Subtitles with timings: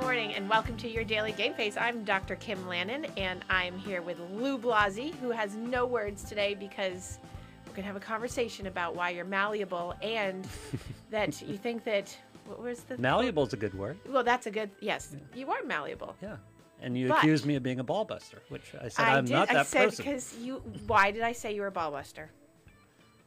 [0.00, 1.76] Good morning and welcome to your daily game face.
[1.76, 2.34] I'm Dr.
[2.36, 7.18] Kim Lannon and I'm here with Lou Blasi, who has no words today because
[7.66, 10.48] we're going to have a conversation about why you're malleable and
[11.10, 13.98] that you think that what was the Malleable is a good word.
[14.08, 15.14] Well, that's a good yes.
[15.34, 16.16] You are malleable.
[16.22, 16.36] Yeah.
[16.80, 19.26] And you But- accused me of being a ball buster, which I said I I'm
[19.26, 19.34] did.
[19.34, 20.04] not I that said person.
[20.06, 20.62] because you.
[20.86, 22.30] Why did I say you were a ball buster?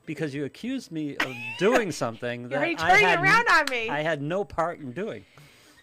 [0.07, 3.89] Because you accused me of doing something You're that I had, around on me.
[3.89, 5.23] I had no part in doing.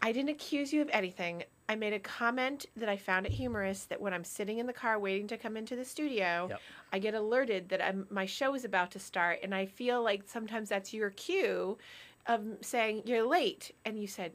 [0.02, 1.44] I didn't accuse you of anything.
[1.68, 4.72] I made a comment that I found it humorous that when I'm sitting in the
[4.72, 6.60] car waiting to come into the studio, Yep.
[6.92, 10.22] I get alerted that I'm, my show is about to start, and I feel like
[10.26, 11.78] sometimes that's your cue
[12.26, 13.72] of saying you're late.
[13.84, 14.32] And you said,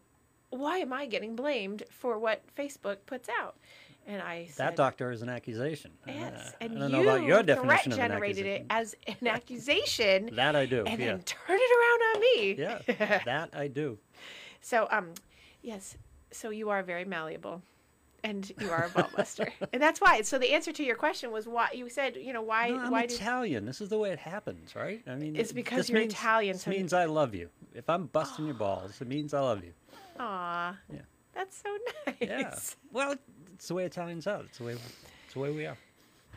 [0.49, 3.55] "Why am I getting blamed for what Facebook puts out?"
[4.07, 5.91] And I said, That doctor is an accusation.
[6.07, 8.65] Yes, Uh, and I don't you know about your threat definition of an generated it
[8.69, 10.83] as an accusation, That I do.
[10.85, 11.07] and yeah.
[11.07, 12.53] then turn it around on me.
[12.53, 13.21] yeah.
[13.25, 13.97] that I do.
[14.61, 15.11] So, um,
[15.65, 15.97] yes,
[16.31, 17.61] so you are very malleable,
[18.23, 20.21] and you are a ball buster, and that's why.
[20.21, 22.69] So the answer to your question was why you said, you know, why?
[22.69, 23.03] No, I'm why?
[23.03, 23.65] Italian.
[23.65, 25.01] This is the way it happens, right?
[25.07, 27.49] I mean, It's because this you're means, Italian, This so- means I love you.
[27.73, 29.73] If I'm busting your balls, it means I love you.
[30.19, 31.01] Aw, Yeah.
[31.33, 31.77] that's so
[32.07, 32.15] nice.
[32.21, 32.55] Yeah.
[32.93, 33.15] Well,
[33.53, 34.41] it's the way Italians are.
[34.41, 34.73] It's the way.
[35.25, 35.77] It's the way we are.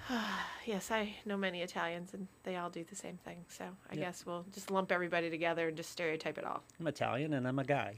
[0.67, 3.45] Yes, I know many Italians, and they all do the same thing.
[3.49, 4.01] So I Yeah.
[4.07, 6.63] guess we'll just lump everybody together and just stereotype it all.
[6.79, 7.95] I'm Italian and I'm a guy,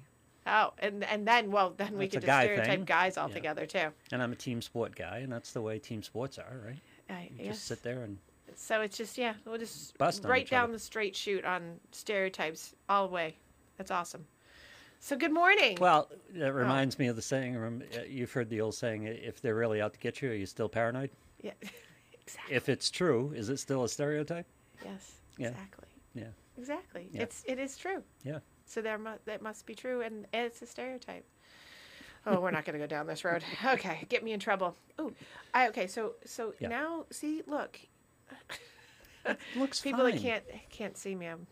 [0.46, 2.84] Oh, and and then well, then we could just guy stereotype thing.
[2.84, 3.22] guys Yeah.
[3.24, 3.88] altogether too.
[4.12, 6.80] and I'm a team sport guy, and that's the way team sports are, right?
[7.10, 7.55] I, You yes.
[7.56, 8.19] just sit there and
[8.56, 10.72] So it's just yeah, we'll just Bust right down other.
[10.74, 13.36] the straight shoot on stereotypes all the way.
[13.77, 14.27] That's awesome.
[15.02, 15.78] So good morning.
[15.80, 17.56] well, that reminds me of the saying.
[17.56, 20.47] uh, You've heard the old saying: "If they're really out to get you, are you
[20.47, 21.10] still paranoid?"
[21.43, 21.53] yeah,
[22.20, 22.54] exactly.
[22.56, 24.47] If it's true, is it still a stereotype?
[24.84, 25.48] Yes, Yeah.
[25.48, 26.25] exactly, Yeah,
[26.59, 27.09] exactly.
[27.12, 27.22] Yeah.
[27.22, 28.03] It's it is true.
[28.25, 28.38] yeah.
[28.70, 31.25] So there mu- that must be true, and it's a stereotype.
[32.25, 33.42] Oh, we're not going to go down this road.
[33.64, 34.76] Okay, get me in trouble.
[34.98, 35.12] Oh,
[35.54, 35.86] I okay.
[35.88, 36.69] So so Yeah.
[36.69, 37.81] now see, look,
[39.56, 40.12] Looks people fine.
[40.14, 41.47] that can't can't see me, I'm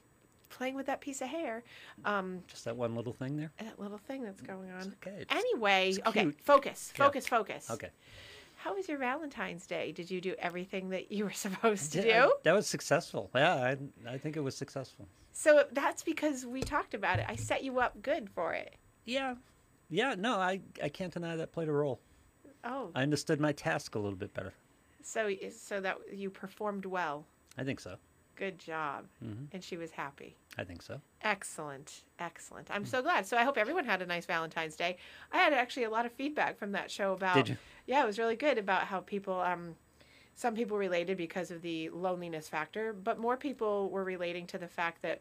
[0.51, 1.63] playing with that piece of hair.
[2.05, 3.51] Um, Just that one little thing there.
[3.59, 4.95] that little thing that's going on.
[5.03, 5.23] okay.
[5.23, 6.41] It's- Anyway, it's okay, cute.
[6.43, 7.05] focus, Yeah.
[7.05, 7.71] focus, focus.
[7.71, 7.91] Okay.
[8.57, 9.93] How was your Valentine's Day?
[9.93, 12.33] Did you do everything that you were supposed to do?
[12.45, 13.31] That was successful.
[13.35, 13.77] Yeah, I,
[14.09, 15.07] I think it was successful.
[15.39, 17.27] So that's because we talked about it.
[17.29, 18.75] I set you up good for it.
[19.05, 19.37] Yeah,
[19.89, 20.17] yeah.
[20.19, 22.01] No, I I can't deny that played a role.
[22.65, 24.53] Oh, I understood my task a little bit better.
[25.01, 27.25] so so that you performed well.
[27.57, 27.95] I think so.
[28.35, 29.05] Good job.
[29.25, 29.45] Mm-hmm.
[29.53, 30.37] And she was happy.
[30.59, 31.01] I think so.
[31.23, 32.03] Excellent.
[32.19, 32.69] Excellent.
[32.73, 33.25] I'm so glad.
[33.25, 34.97] So I hope everyone had a nice Valentine's Day.
[35.33, 37.57] I had actually a lot of feedback from that show about Did you?
[37.87, 39.77] Yeah, it was really good about how people um
[40.39, 44.69] some people related because of the loneliness factor, but more people were relating to the
[44.69, 45.21] fact that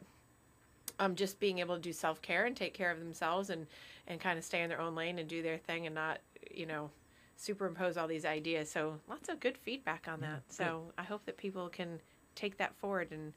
[1.00, 3.66] um just being able to do self-care and take care of themselves and
[4.08, 6.20] and kind of stay in their own lane and do their thing and not,
[6.52, 6.90] you know,
[7.36, 8.70] superimpose all these ideas.
[8.70, 10.44] So lots of good feedback on that.
[10.50, 12.00] So I hope that people can
[12.36, 13.34] take that forward and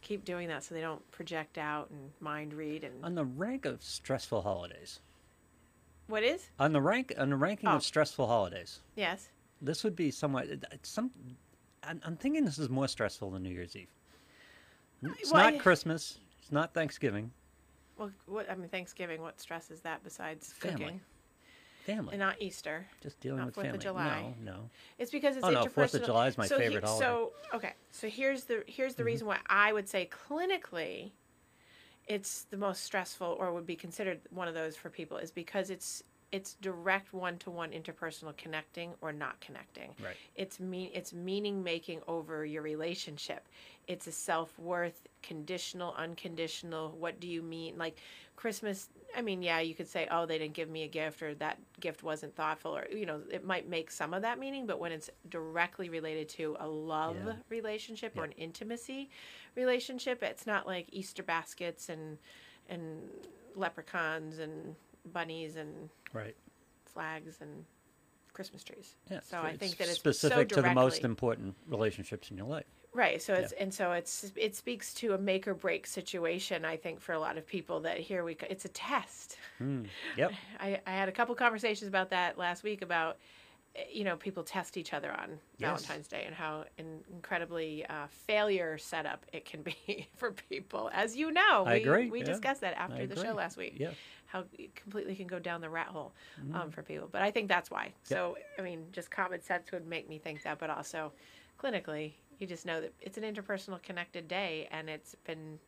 [0.00, 3.64] keep doing that so they don't project out and mind read and On the rank
[3.64, 5.00] of stressful holidays.
[6.06, 6.48] what is?
[6.60, 7.72] On the rank on the ranking Oh.
[7.76, 8.80] of stressful holidays.
[8.94, 9.28] Yes.
[9.60, 10.48] This would be somewhat.
[10.50, 11.10] Uh, some.
[11.82, 13.88] I'm, I'm thinking this is more stressful than New Year's Eve.
[15.02, 16.18] It's Well, not I- Christmas.
[16.40, 17.32] It's not Thanksgiving.
[17.98, 19.20] Well, what I mean, Thanksgiving.
[19.20, 20.84] What stress is that besides Family.
[20.84, 21.00] cooking
[21.84, 22.12] Family.
[22.12, 22.86] and not Easter?
[23.02, 23.80] Just dealing not with Fourth of.
[23.80, 24.34] July.
[24.44, 24.70] No, no.
[24.98, 25.70] It's because it's Oh, no, interpersonal.
[25.72, 27.04] Fourth of July is my so favorite holiday.
[27.04, 29.06] So okay, so here's the here's the mm-hmm.
[29.06, 31.10] reason why I would say clinically,
[32.06, 35.70] it's the most stressful or would be considered one of those for people is because
[35.70, 39.94] it's it's direct one to one interpersonal connecting or not connecting.
[40.02, 40.16] Right.
[40.36, 43.48] It's mean it's meaning making over your relationship.
[43.86, 46.90] It's a self worth, conditional, unconditional.
[46.98, 47.78] What do you mean?
[47.78, 47.96] Like
[48.36, 48.88] Christmas.
[49.16, 51.58] I mean, yeah, you could say, oh, they didn't give me a gift, or that
[51.80, 54.66] gift wasn't thoughtful, or you know, it might make some of that meaning.
[54.66, 57.32] But when it's directly related to a love Yeah.
[57.48, 59.08] relationship or an intimacy
[59.56, 62.18] relationship, it's not like Easter baskets and
[62.68, 63.08] and
[63.56, 64.76] leprechauns and
[65.12, 66.36] bunnies and Right.
[66.84, 67.64] flags and
[68.32, 68.94] Christmas trees.
[69.10, 69.20] Yeah.
[69.22, 72.66] So I think that it's specific so to the most important relationships in your life.
[72.94, 73.20] Right.
[73.20, 76.64] So it's and so it's it speaks to a make or break situation.
[76.64, 79.36] I think for a lot of people that here we go- it's a test.
[79.58, 79.84] Hmm.
[80.16, 80.32] Yep.
[80.60, 83.18] I, I had a couple conversations about that last week about
[83.76, 85.84] eh, you know people test each other on Yes.
[85.84, 90.90] Valentine's Day and how in, incredibly uh, failure setup it can be for people.
[90.92, 92.24] As you know, I we, agree, we yeah.
[92.26, 93.74] discussed that after the show last week.
[93.78, 93.90] Yeah.
[94.28, 96.12] How it completely can go down the rat hole
[96.54, 97.08] um, for people.
[97.10, 97.92] But I think that's why.
[98.04, 101.12] So I mean, just common sense would make me think that, but also
[101.62, 105.58] clinically, you just know that it's an interpersonal connected day, and it's been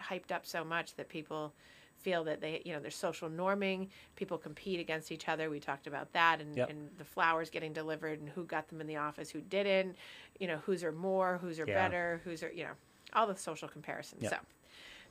[0.00, 1.52] hyped up so much that people
[1.98, 3.88] feel that they, you know, there's social norming.
[4.16, 5.48] People compete against each other.
[5.50, 6.70] We talked about that, and, Yep.
[6.70, 9.96] and the flowers getting delivered, and who got them in the office, who didn't.
[10.38, 11.74] You know, whose are more, whose are Yeah.
[11.74, 12.72] better, whose are, you know,
[13.12, 14.22] all the social comparisons.
[14.22, 14.30] Yep.
[14.30, 14.38] So,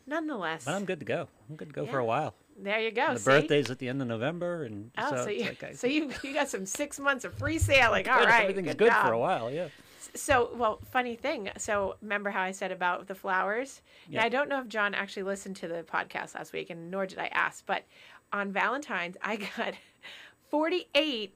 [0.06, 1.28] nonetheless, But I'm good to go.
[1.50, 2.36] I'm good to go for a while.
[2.58, 3.14] There you go.
[3.14, 3.26] the see?
[3.26, 6.12] birthday's at the end of November, and Oh, so, so, you, like I- so you
[6.24, 8.08] you got some six months of free sailing.
[8.08, 9.52] All good, right, everything's good, for a while.
[9.52, 9.68] Yeah.
[10.16, 11.50] So, well, funny thing.
[11.58, 13.82] So, remember how I said about the flowers?
[14.08, 14.20] Yeah.
[14.20, 14.26] Yeah.
[14.26, 17.18] I don't know if John actually listened to the podcast last week, and nor did
[17.20, 17.66] I ask.
[17.66, 17.84] But
[18.32, 19.74] on Valentine's, I got
[20.50, 21.36] 48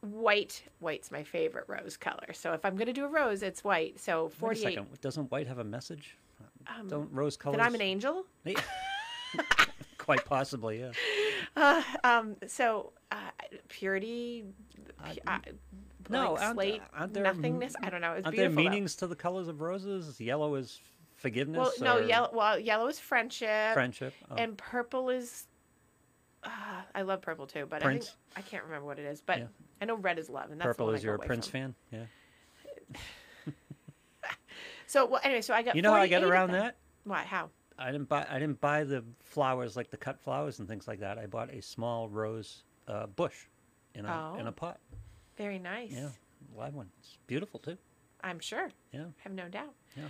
[0.00, 0.62] white.
[0.80, 2.32] White's my favorite rose color.
[2.34, 3.98] So, if I'm going to do a rose, it's white.
[3.98, 4.62] So, Wait a 48.
[4.62, 5.00] second.
[5.00, 6.18] Doesn't white have a message?
[6.66, 7.56] Um, Don't rose colors?
[7.58, 8.24] that I'm an angel.
[10.02, 10.90] Quite possibly, yeah.
[11.56, 13.16] Uh, um, so, uh,
[13.68, 14.44] purity,
[14.98, 15.38] pu- uh,
[16.08, 17.74] no, aren't- slate, aren't there- nothingness.
[17.80, 18.14] I don't know.
[18.14, 18.64] It's Aren't there beautiful.
[18.64, 18.70] though.
[18.70, 20.20] meanings to the colors of roses?
[20.20, 20.80] Yellow is
[21.16, 21.74] forgiveness.
[21.80, 22.30] Well, no, or yellow.
[22.32, 23.74] Well, yellow is friendship.
[23.74, 24.12] friendship.
[24.30, 25.46] Oh, and purple is
[26.42, 26.48] uh,
[26.96, 28.16] I love purple too, but Prince.
[28.34, 29.20] I think I can't remember what it is.
[29.20, 29.46] But Yeah.
[29.80, 31.52] I know red is love, and that's purple is your Prince from.
[31.52, 31.74] fan.
[31.92, 32.04] Yeah.
[34.86, 35.74] So well, anyway, so I got.
[35.74, 36.76] You know how I get around that?
[37.04, 37.22] Why?
[37.22, 37.48] How?
[37.78, 38.26] I didn't buy.
[38.30, 41.18] I didn't buy the flowers like the cut flowers and things like that.
[41.18, 43.34] I bought a small rose uh, bush
[43.94, 44.48] in a in Oh.
[44.48, 44.78] a pot.
[45.36, 45.92] Very nice.
[45.92, 46.08] Yeah,
[46.56, 46.88] live one.
[47.00, 47.76] It's beautiful too.
[48.22, 48.68] I'm sure.
[48.92, 49.04] Yeah.
[49.04, 49.74] I have no doubt.
[49.96, 50.04] Yeah.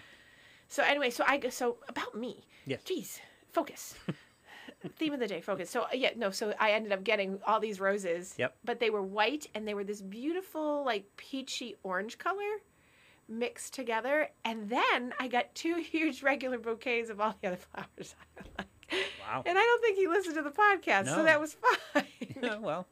[0.68, 2.44] So anyway, so I so about me.
[2.66, 2.82] Yes.
[2.84, 3.20] Jeez,
[3.52, 3.94] focus.
[4.96, 5.70] Theme of the day, focus.
[5.70, 6.30] So yeah, no.
[6.30, 8.34] So I ended up getting all these roses.
[8.38, 8.56] Yep.
[8.64, 12.60] But they were white, and they were this beautiful, like peachy orange color,
[13.28, 14.28] mixed together.
[14.44, 18.68] And then I got two huge regular bouquets of all the other flowers I like.
[19.20, 19.42] Wow.
[19.46, 21.56] And I don't think he listened to the podcast, so that was
[21.94, 22.04] fine.
[22.42, 22.86] Yeah, well,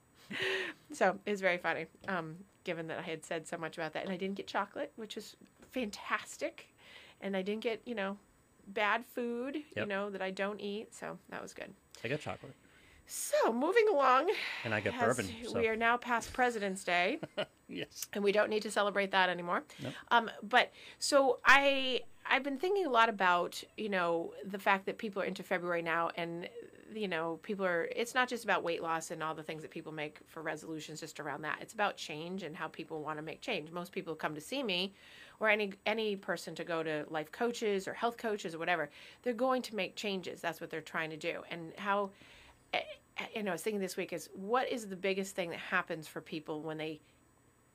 [0.92, 4.04] so it was very funny, um, given that I had said so much about that.
[4.04, 5.36] And I didn't get chocolate, which was
[5.72, 6.74] fantastic.
[7.20, 8.16] And I didn't get, you know,
[8.68, 10.94] bad food, you know, that I don't eat.
[10.94, 11.74] So that was good.
[12.02, 12.54] I got chocolate
[13.12, 14.30] So moving along,
[14.62, 15.28] and I got as bourbon.
[15.48, 17.18] So we are now past President's Day.
[17.68, 18.06] yes.
[18.12, 19.64] and we don't need to celebrate that anymore.
[19.82, 19.92] Nope.
[20.12, 20.70] Um, but
[21.00, 25.24] so I I've been thinking a lot about you know the fact that people are
[25.24, 26.48] into February now, and
[26.94, 27.88] you know people are.
[27.96, 31.00] It's not just about weight loss and all the things that people make for resolutions
[31.00, 31.58] just around that.
[31.60, 33.72] It's about change and how people want to make change.
[33.72, 34.94] Most people come to see me.
[35.40, 38.90] Or any any person to go to life coaches or health coaches or whatever,
[39.22, 40.40] they're going to make changes.
[40.40, 41.40] That's what they're trying to do.
[41.50, 42.10] And how,
[43.34, 46.08] you know, I was thinking this week is what is the biggest thing that happens
[46.08, 47.00] for people when they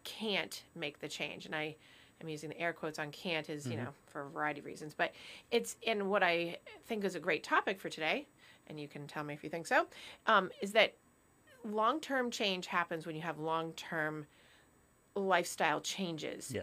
[0.03, 1.45] can't make the change?
[1.45, 1.75] And i
[2.21, 4.93] am using the air quotes on can't is you know for a variety of reasons.
[4.95, 5.13] But
[5.51, 8.27] it's in what i think is a great topic for today
[8.67, 9.85] and you can tell me if you think so
[10.27, 10.93] um, is that
[11.63, 14.25] long-term change happens when you have long-term
[15.15, 16.61] lifestyle changes Yeah.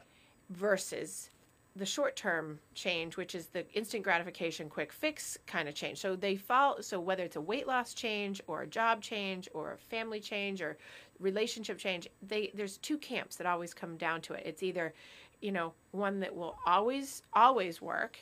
[0.51, 1.31] versus
[1.75, 5.99] the short term change, which is the instant gratification, quick fix kind of change.
[5.99, 6.83] So they fall.
[6.83, 10.61] So whether it's a weight loss change or a job change or a family change
[10.61, 10.77] or
[11.19, 14.43] relationship change, they there's two camps that always come down to it.
[14.45, 14.93] It's either,
[15.41, 18.19] you know, one that will always always work,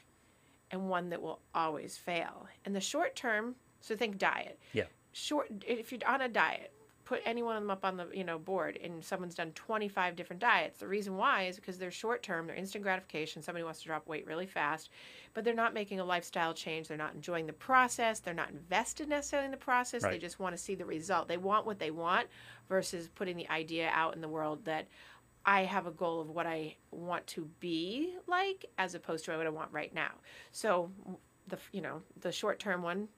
[0.70, 2.46] and one that will always fail.
[2.64, 3.56] And the short term.
[3.82, 4.84] So think diet Yeah.
[5.12, 6.70] short if you're on a diet
[7.10, 10.14] put any one of them up on the you know board and someone's done 25
[10.14, 10.78] different diets.
[10.78, 14.06] The reason why is because they're short term they're instant gratification somebody wants to drop
[14.06, 14.90] weight really fast
[15.34, 19.08] but they're not making a lifestyle change they're not enjoying the process they're not invested
[19.08, 21.26] necessarily in the process they just want to see the result.
[21.26, 22.28] They want what they want
[22.68, 24.86] versus putting the idea out in the world that
[25.44, 29.46] I have a goal of what I want to be like as opposed to what
[29.46, 30.12] I want right now.
[30.52, 30.92] So
[31.48, 33.08] the you know the short term one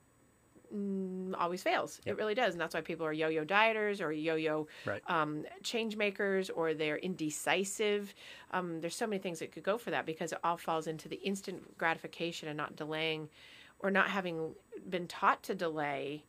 [1.38, 2.00] always fails.
[2.06, 5.02] It really does, and that's why people are yo-yo dieters or yo-yo Right.
[5.08, 8.14] um, change makers or they're indecisive.
[8.52, 11.08] Um, there's so many things that could go for that because it all falls into
[11.08, 13.28] the instant gratification and not delaying
[13.80, 14.54] or not having
[14.88, 16.24] been taught to delay.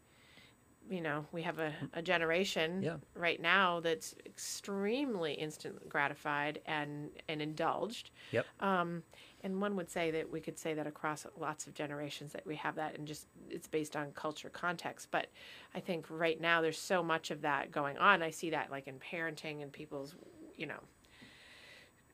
[0.89, 2.97] You know, we have a, a generation Yeah.
[3.15, 8.09] right now that's extremely instant gratified and, and indulged.
[8.31, 8.45] Yep.
[8.59, 9.03] Um,
[9.43, 12.55] and one would say that we could say that across lots of generations that we
[12.55, 15.27] have that and just it's based on culture context but
[15.75, 18.21] i think right now there's so much of that going on.
[18.23, 20.15] I see that like in parenting and people's
[20.55, 20.79] you know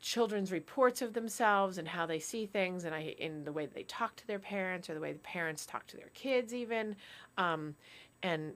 [0.02, 3.76] children's reports of themselves and how they see things and i in the way that
[3.76, 6.96] they talk to their parents or the way the parents talk to their kids even.
[7.38, 7.76] Um,
[8.24, 8.54] and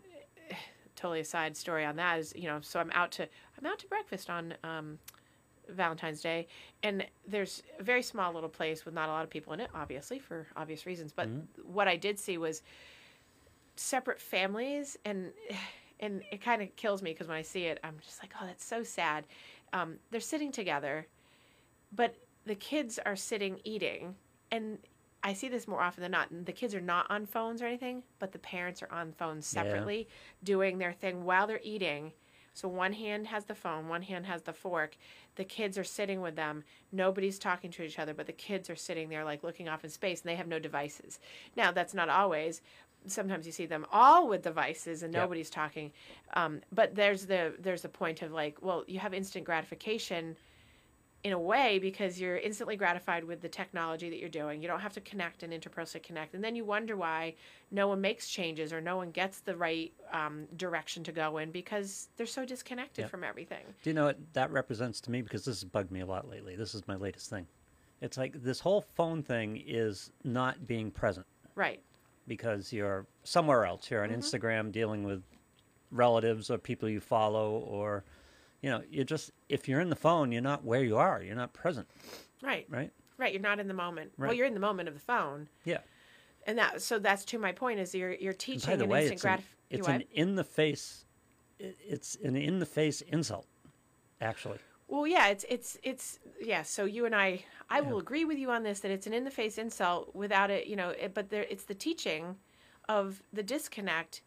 [0.50, 0.56] eh,
[0.96, 3.28] totally a side story on that is you know so i'm out to
[3.58, 5.00] i'm out to breakfast on um,
[5.70, 6.48] Valentine's Day,
[6.82, 9.70] and there's a very small little place with not a lot of people in it,
[9.74, 11.12] obviously for obvious reasons.
[11.12, 11.30] But
[11.66, 12.62] what I did see was
[13.76, 15.32] separate families, and
[16.00, 18.46] and it kind of kills me because when I see it, I'm just like, oh,
[18.46, 19.26] that's so sad.
[19.72, 21.08] Um, they're sitting together,
[21.96, 22.16] but
[22.46, 24.16] the kids are sitting eating,
[24.52, 24.80] and
[25.24, 26.28] I see this more often than not.
[26.46, 29.64] The kids are not on phones or anything, but the parents are on phones Yeah.
[29.64, 30.08] separately,
[30.44, 32.12] doing their thing while they're eating.
[32.54, 34.96] So one hand has the phone, one hand has the fork.
[35.36, 36.64] The kids are sitting with them.
[36.92, 39.90] Nobody's talking to each other, but the kids are sitting there like looking off in
[39.90, 41.20] space and they have no devices.
[41.56, 42.62] Now, that's not always.
[43.08, 45.24] Sometimes you see them all with devices and Yep.
[45.24, 45.92] nobody's talking.
[46.36, 50.38] Um, but there's the there's the point of like, well, you have instant gratification
[51.24, 54.62] in a way because you're instantly gratified with the technology that you're doing.
[54.62, 57.36] You don't have to connect and interpersonally connect, and then you wonder why
[57.72, 61.52] no one makes changes or no one gets the right um, direction to go in
[61.52, 63.08] because they're so disconnected Yeah.
[63.08, 63.64] from everything.
[63.84, 65.22] Do you know what that represents to me?
[65.22, 66.56] Because this has bugged me a lot lately.
[66.58, 67.48] This is my latest thing.
[68.02, 71.26] It's like this whole phone thing is not being present
[71.56, 71.82] Right.
[72.28, 73.90] because you're somewhere else.
[73.90, 74.20] You're on Mm-hmm.
[74.20, 75.24] Instagram dealing with
[75.90, 78.04] relatives or people you follow, or,
[78.64, 81.22] you know, you're just, if you're in the phone, you're not where you are.
[81.22, 81.88] You're not present,
[82.42, 82.66] Right.
[82.70, 82.92] right?
[83.18, 83.34] Right.
[83.34, 84.14] You're not in the moment.
[84.18, 85.80] Well, you're in the moment of the phone, Yeah.
[86.48, 88.90] and that so that's to my point is you're you're And teaching by the an
[88.90, 89.80] way, instant it's an, gratification.
[89.80, 91.06] it's an in the face,
[91.60, 93.46] it's an in the face insult,
[94.20, 94.58] actually.
[94.88, 96.64] Well, yeah, it's it's it's yeah.
[96.64, 99.24] So you and I, I will agree with you on this that it's an in
[99.26, 100.90] the face insult without it, you know.
[100.90, 102.36] It, but there, it's the teaching
[102.90, 104.22] of the disconnect.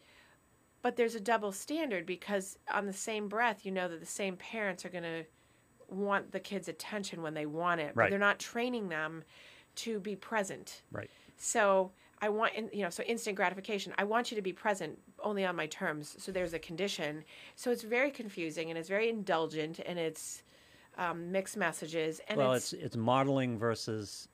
[0.83, 4.37] But there's a double standard because on the same breath, you know that the same
[4.37, 5.25] parents are going to
[5.88, 8.11] want the kids' attention when they want it, but Right.
[8.11, 9.25] they're not training them
[9.76, 10.83] to be present.
[10.90, 11.11] Right.
[11.37, 13.92] So I want, you know, so instant gratification.
[13.99, 16.16] I want you to be present only on my terms.
[16.18, 17.25] So there's a condition.
[17.56, 20.42] So it's very confusing and it's very indulgent and it's
[20.97, 24.28] um, mixed messages and well, it's, it's it's modeling versus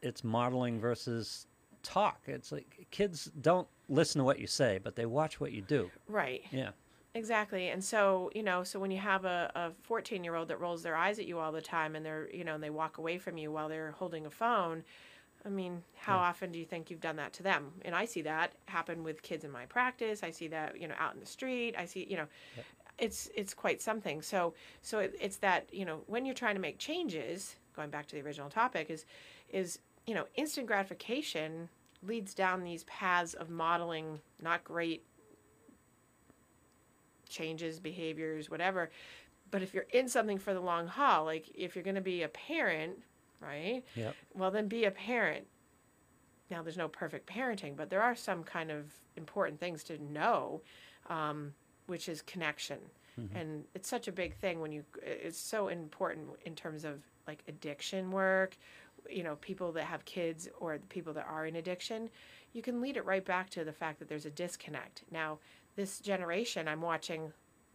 [0.00, 1.46] it's modeling versus
[1.82, 2.20] talk.
[2.26, 5.90] It's like kids don't listen to what you say, but they watch what you do.
[6.08, 6.70] right, Yeah.
[7.14, 7.68] exactly.
[7.68, 10.82] And so you know, so when you have a, a 14 year old that rolls
[10.82, 13.18] their eyes at you all the time and they're, you know, and they walk away
[13.18, 14.82] from you while they're holding a phone.
[15.44, 17.72] I mean, how often do you think you've done that to them?
[17.84, 20.22] And I see that happen with kids in my practice.
[20.22, 21.74] I see that, you know, out in the street.
[21.76, 22.26] I see, you know,
[22.98, 24.22] it's it's quite something.
[24.22, 28.06] So so it, it's that you know when you're trying to make changes, going back
[28.06, 29.04] to the original topic, is
[29.50, 31.68] is you know instant gratification
[32.02, 35.04] leads down these paths of modeling not great
[37.28, 38.90] changes, behaviors, whatever.
[39.50, 42.22] But if you're in something for the long haul, like if you're going to be
[42.22, 42.98] a parent,
[43.40, 43.82] right?
[43.94, 44.14] Yep.
[44.34, 45.46] Well, then be a parent.
[46.50, 50.60] Now, there's no perfect parenting, but there are some kind of important things to know,
[51.08, 51.54] um,
[51.86, 52.78] which is connection.
[53.34, 57.42] And it's such a big thing when you, it's so important in terms of like
[57.46, 58.56] addiction work,
[59.10, 62.10] you know, people that have kids or people that are in addiction.
[62.52, 65.04] You can lead it right back to the fact that there's a disconnect.
[65.10, 65.38] Now,
[65.76, 67.32] this generation I'm watching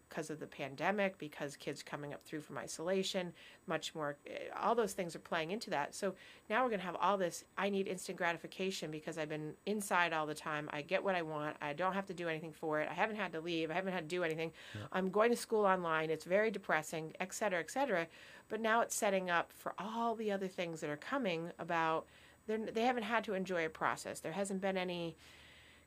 [0.10, 3.34] because of the pandemic, because kids coming up through from isolation,
[3.68, 5.94] much more, eh, all those things are playing into that.
[5.94, 6.16] So
[6.50, 7.44] now we're going to have all this.
[7.58, 10.70] I need instant gratification because I've been inside all the time.
[10.72, 11.58] I get what I want.
[11.62, 12.88] I don't have to do anything for it.
[12.90, 13.72] I haven't had to leave.
[13.72, 14.52] I haven't had to do anything.
[14.92, 16.10] I'm going to school online.
[16.10, 18.08] It's very depressing, et cetera, et cetera.
[18.50, 22.06] But now it's setting up for all the other things that are coming about.
[22.48, 24.22] They're, they haven't had to enjoy a process.
[24.22, 25.18] There hasn't been any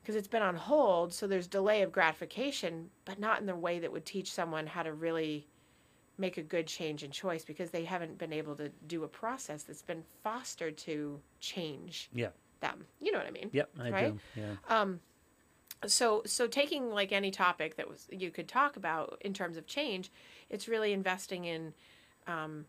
[0.01, 3.79] because it's been on hold, so there's delay of gratification, but not in the way
[3.79, 5.47] that would teach someone how to really
[6.17, 9.63] make a good change in choice because they haven't been able to do a process
[9.63, 12.29] that's been fostered to change Yeah.
[12.59, 12.85] them.
[12.99, 13.49] You know what I mean?
[13.51, 13.69] Yep.
[13.79, 14.13] I Right?
[14.13, 14.19] do.
[14.35, 14.55] Yeah.
[15.87, 19.65] So so taking like any topic that was you could talk about in terms of
[19.65, 20.11] change,
[20.49, 21.73] it's really investing in
[22.27, 22.65] um,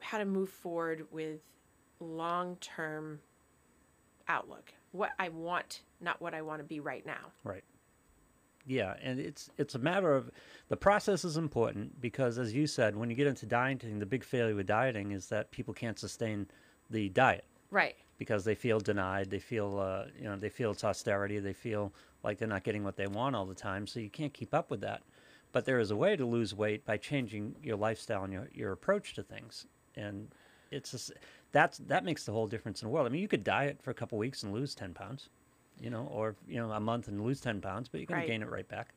[0.00, 1.40] how to move forward with
[2.00, 3.20] long term
[4.26, 4.72] outlook.
[4.94, 7.32] What I want, not what I want to be right now.
[7.42, 7.64] Right.
[8.64, 10.30] Yeah, and it's it's a matter of
[10.68, 14.22] the process is important because, as you said, when you get into dieting, the big
[14.22, 16.46] failure with dieting is that people can't sustain
[16.90, 17.96] the diet Right.
[18.18, 19.30] because they feel denied.
[19.30, 21.40] They feel uh, you know they feel it's austerity.
[21.40, 23.86] They feel like they're not getting what they want all the time.
[23.88, 25.02] So you can't keep up with that.
[25.50, 28.70] But there is a way to lose weight by changing your lifestyle and your, your
[28.72, 29.66] approach to things.
[29.96, 30.28] And
[30.70, 31.12] it's just,
[31.54, 33.06] that's that makes the whole difference in the world.
[33.06, 35.30] I mean, you could diet for a couple weeks and lose ten pounds,
[35.80, 38.26] you know, or you know a month and lose ten pounds, but you're going Right.
[38.26, 38.94] to gain it right back.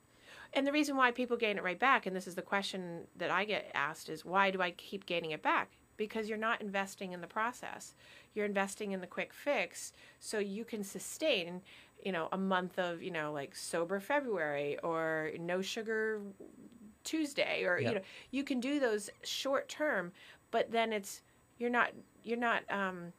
[0.53, 3.31] And the reason why people gain it right back, and this is the question that
[3.31, 5.71] I get asked, is why do I keep gaining it back?
[5.97, 7.95] Because you're not investing in the process.
[8.33, 11.61] You're investing in the quick fix so you can sustain,
[12.03, 16.21] you know, a month of, you know, like sober February or no sugar
[17.03, 17.89] Tuesday or Yep.
[17.89, 20.11] you know, you can do those short term,
[20.51, 21.21] but then it's
[21.57, 21.91] you're not
[22.23, 23.13] you're not um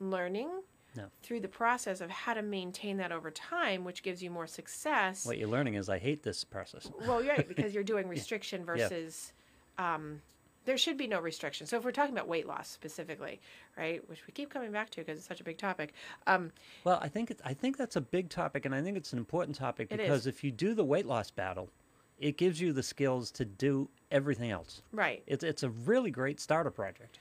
[0.00, 0.48] learning
[0.96, 1.06] No.
[1.22, 5.24] through the process of how to maintain that over time, which gives you more success.
[5.24, 6.90] What you're learning is I hate this process.
[7.06, 9.32] Well, you're right because you're doing restriction versus
[9.78, 10.20] um,
[10.64, 11.66] there should be no restriction.
[11.66, 13.40] So if we're talking about weight loss specifically,
[13.76, 15.92] right, which we keep coming back to because it's such a big topic.
[16.26, 16.52] Um,
[16.84, 19.18] Well, I think it's, I think that's a big topic, and I think it's an
[19.18, 21.70] important topic because if you do the weight loss battle,
[22.18, 24.82] it gives you the skills to do everything else.
[24.92, 27.18] right, It's it's a really great starter project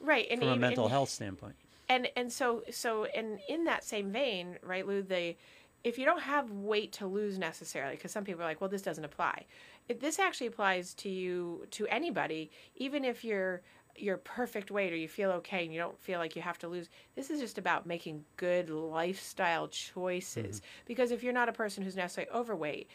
[0.00, 1.54] right, and from a mental and- health standpoint.
[1.88, 5.36] and and so so and in that same vein right lou the
[5.84, 8.82] if you don't have weight to lose necessarily because some people are like well this
[8.82, 9.44] doesn't apply.
[9.88, 13.62] It, this actually applies to you to anybody even if you're
[13.96, 16.68] your perfect weight or you feel okay and you don't feel like you have to
[16.68, 20.60] lose this is just about making good lifestyle choices.
[20.60, 20.84] Mm-hmm.
[20.86, 22.88] Because if you're not a person who's necessarily overweight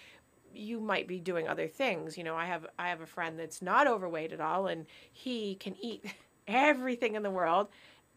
[0.56, 2.18] you might be doing other things.
[2.18, 5.56] You know i have i have a friend that's not overweight at all and he
[5.56, 6.06] can eat
[6.48, 7.68] everything in the world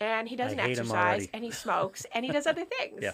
[0.01, 3.13] and he doesn't exercise and he smokes and he does other things Yeah.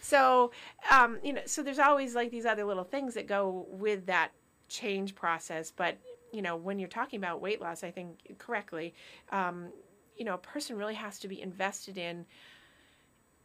[0.00, 0.50] so
[0.90, 4.30] um, you know so there's always like these other little things that go with that
[4.68, 5.96] change process but
[6.32, 8.94] you know when you're talking about weight loss i think correctly
[9.30, 9.68] um,
[10.16, 12.24] you know a person really has to be invested in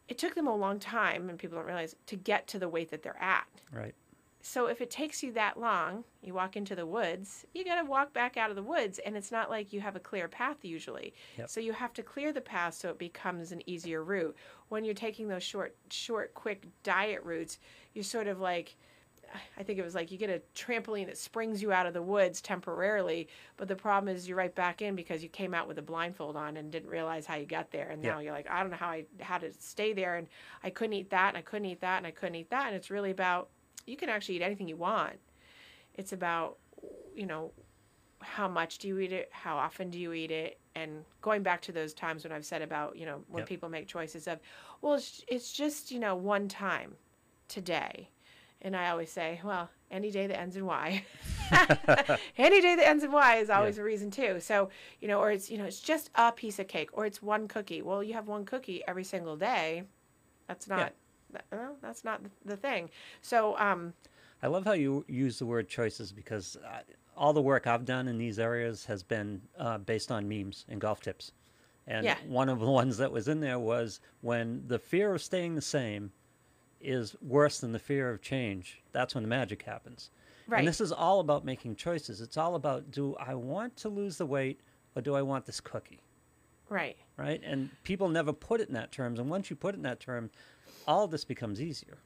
[0.07, 2.89] it took them a long time and people don't realize to get to the weight
[2.91, 3.95] that they're at Right.
[4.41, 7.85] So if it takes you that long, you walk into the woods, you got to
[7.85, 10.57] walk back out of the woods and it's not like you have a clear path
[10.63, 11.13] usually.
[11.37, 11.49] Yep.
[11.49, 14.35] So you have to clear the path so it becomes an easier route.
[14.69, 17.59] When you're taking those short short quick diet routes,
[17.93, 18.75] you're sort of like
[19.57, 22.01] I think it was like you get a trampoline that springs you out of the
[22.01, 25.77] woods temporarily, but the problem is you're right back in because you came out with
[25.77, 27.89] a blindfold on and didn't realize how you got there.
[27.89, 28.25] And now Yeah.
[28.25, 30.27] you're like, I don't know how I how to stay there, and
[30.63, 32.67] I couldn't eat that, and I couldn't eat that, and I couldn't eat that.
[32.67, 33.49] And it's really about
[33.85, 35.17] you can actually eat anything you want.
[35.95, 36.57] It's about
[37.15, 37.51] you know
[38.21, 41.61] how much do you eat it, how often do you eat it, and going back
[41.63, 43.47] to those times when I've said about you know when Yep.
[43.49, 44.39] people make choices of,
[44.81, 46.93] well, it's, it's just you know one time
[47.47, 48.09] today.
[48.63, 51.03] And I always say, well, any day that ends in Y.
[52.37, 54.39] any day that ends in Y is always a reason too.
[54.39, 57.23] So, you know, or it's, you know, it's just a piece of cake or it's
[57.23, 57.81] one cookie.
[57.81, 59.83] Well, you have one cookie every single day.
[60.47, 60.93] That's not,
[61.33, 62.89] that, well, that's not the thing.
[63.21, 63.93] So, um,
[64.43, 66.79] I love how you use the word choices because uh,
[67.15, 70.81] all the work I've done in these areas has been uh, based on memes and
[70.81, 71.31] golf tips.
[71.87, 72.17] And Yeah.
[72.27, 75.61] one of the ones that was in there was when the fear of staying the
[75.61, 76.11] same
[76.79, 80.09] is worse than the fear of change, that's when the magic happens.
[80.47, 80.59] Right.
[80.59, 82.21] And this is all about making choices.
[82.21, 84.59] It's all about do I want to lose the weight
[84.95, 86.01] or do I want this cookie?
[86.69, 86.95] right.
[87.17, 87.41] Right?
[87.43, 89.19] And people never put it in that terms.
[89.19, 90.31] And once you put it in that term,
[90.87, 91.97] all of this becomes easier.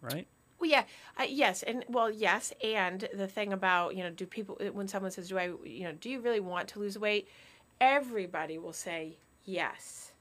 [0.00, 0.26] Right?
[0.60, 0.84] Well, yeah,
[1.18, 5.10] uh, yes, and well, yes, and the thing about you know, do people when someone
[5.10, 7.28] says, "Do I, you know, do you really want to lose weight?"
[7.80, 10.12] Everybody will say yes.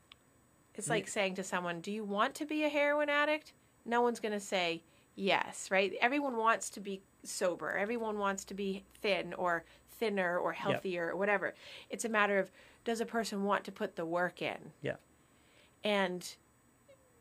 [0.75, 3.53] It's like saying to someone, "Do you want to be a heroin addict?"
[3.85, 4.83] No one's going to say
[5.15, 5.93] yes, right?
[6.01, 7.75] Everyone wants to be sober.
[7.75, 11.55] Everyone wants to be thin or thinner or healthier or whatever.
[11.89, 12.51] It's a matter of
[12.85, 14.71] does a person want to put the work in?
[14.83, 14.97] Yeah.
[15.83, 16.35] and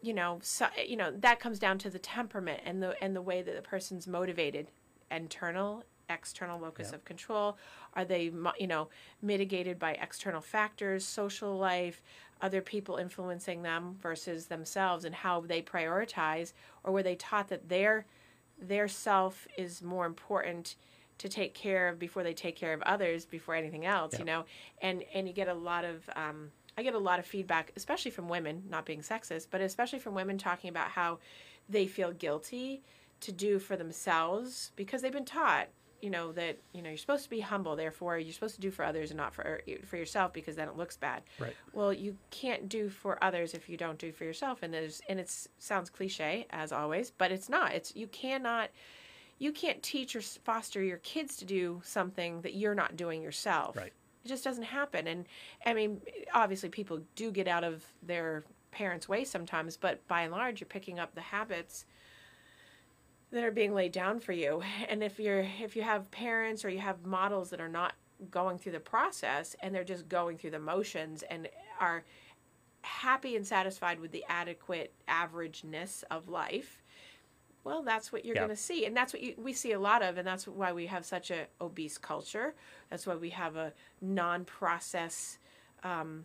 [0.07, 3.23] you know so, you know that comes down to the temperament and the and the
[3.23, 4.69] way that the person's motivated
[5.11, 6.97] internal external locus Yeah.
[6.97, 7.59] of control
[7.95, 8.89] are they you know
[9.21, 12.01] mitigated by external factors social life
[12.41, 16.53] other people influencing them versus themselves and how they prioritize
[16.85, 18.07] or were they taught that their
[18.61, 20.77] their self is more important
[21.19, 24.19] to take care of before they take care of others before anything else Yeah.
[24.21, 24.45] you know
[24.81, 28.11] and and you get a lot of um, i get a lot of feedback especially
[28.11, 31.19] from women not being sexist but especially from women talking about how
[31.69, 32.83] they feel guilty
[33.21, 35.69] to do for themselves because they've been taught
[36.03, 38.71] you know that you know you're supposed to be humble therefore you're supposed to do
[38.71, 41.55] for others and not for uh, for yourself because then it looks bad Right.
[41.73, 45.19] well you can't do for others if you don't do for yourself and there's and
[45.19, 48.69] it sounds cliche as always but it's not it's you cannot
[49.39, 53.77] you can't teach or foster your kids to do something that you're not doing yourself
[53.77, 53.93] Right.
[54.27, 55.07] It just doesn't happen.
[55.07, 55.27] And
[55.65, 56.01] i mean
[56.35, 60.69] obviously people do get out of their parents way sometimes but by and large you're
[60.69, 61.87] picking up the habits
[63.33, 64.63] that are being laid down for you.
[64.89, 67.95] And if you're if you have parents or you have models that are not
[68.31, 71.49] going through the process and they're just going through the motions and
[71.81, 72.05] are
[72.83, 76.83] happy and satisfied with the adequate averageness of life
[77.67, 78.43] well that's what you're Yeah.
[78.43, 80.73] going to see and that's what you, we see a lot of and that's why
[80.73, 82.55] we have such a obese culture
[82.89, 85.39] that's why we have a non-process
[85.83, 86.25] um,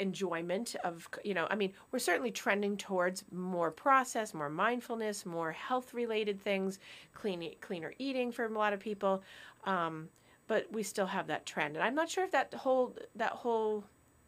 [0.00, 5.52] enjoyment of you know i mean we're certainly trending towards more process more mindfulness more
[5.52, 6.78] health related things
[7.14, 9.22] clean cleaner eating for a lot of people
[9.64, 10.08] um,
[10.48, 13.84] but we still have that trend and i'm not sure if that whole that whole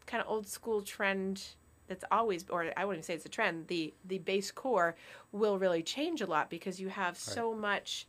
[0.07, 1.43] kind of old school trend
[1.87, 4.94] that's always or i wouldn't say it's a trend the the base core
[5.33, 8.07] will really change a lot because you have so much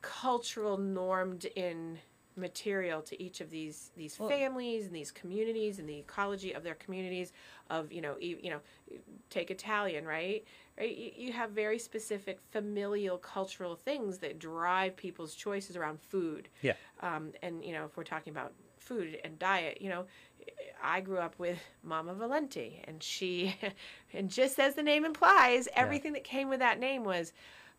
[0.00, 1.98] cultural normed in
[2.36, 6.64] material to each of these these Well- families and these communities and the ecology of
[6.64, 7.32] their communities
[7.70, 8.60] of you know e- you know
[9.30, 10.44] take Italian right?
[10.76, 10.96] Right?
[10.96, 16.48] You, you have very specific familial cultural things that drive people's choices around food.
[16.62, 16.72] Yeah.
[17.00, 18.52] um, and you know if we're talking about
[18.84, 20.04] food and diet you know
[20.82, 23.56] I grew up with Mama Valenti and she
[24.12, 27.32] and just as the name implies everything that came with that name was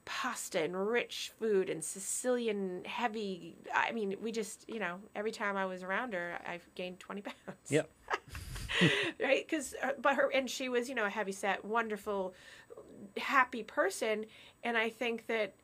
[0.05, 3.55] pasta and rich food and Sicilian heavy.
[3.73, 7.21] I mean, we just, you know, every time I was around her, I've gained 20
[7.21, 7.69] pounds.
[7.69, 7.89] Yep.
[9.21, 9.45] right?
[9.47, 12.33] Because, but her, and she was, you know, a heavy set, wonderful,
[13.17, 14.25] happy person.
[14.63, 15.55] And I think that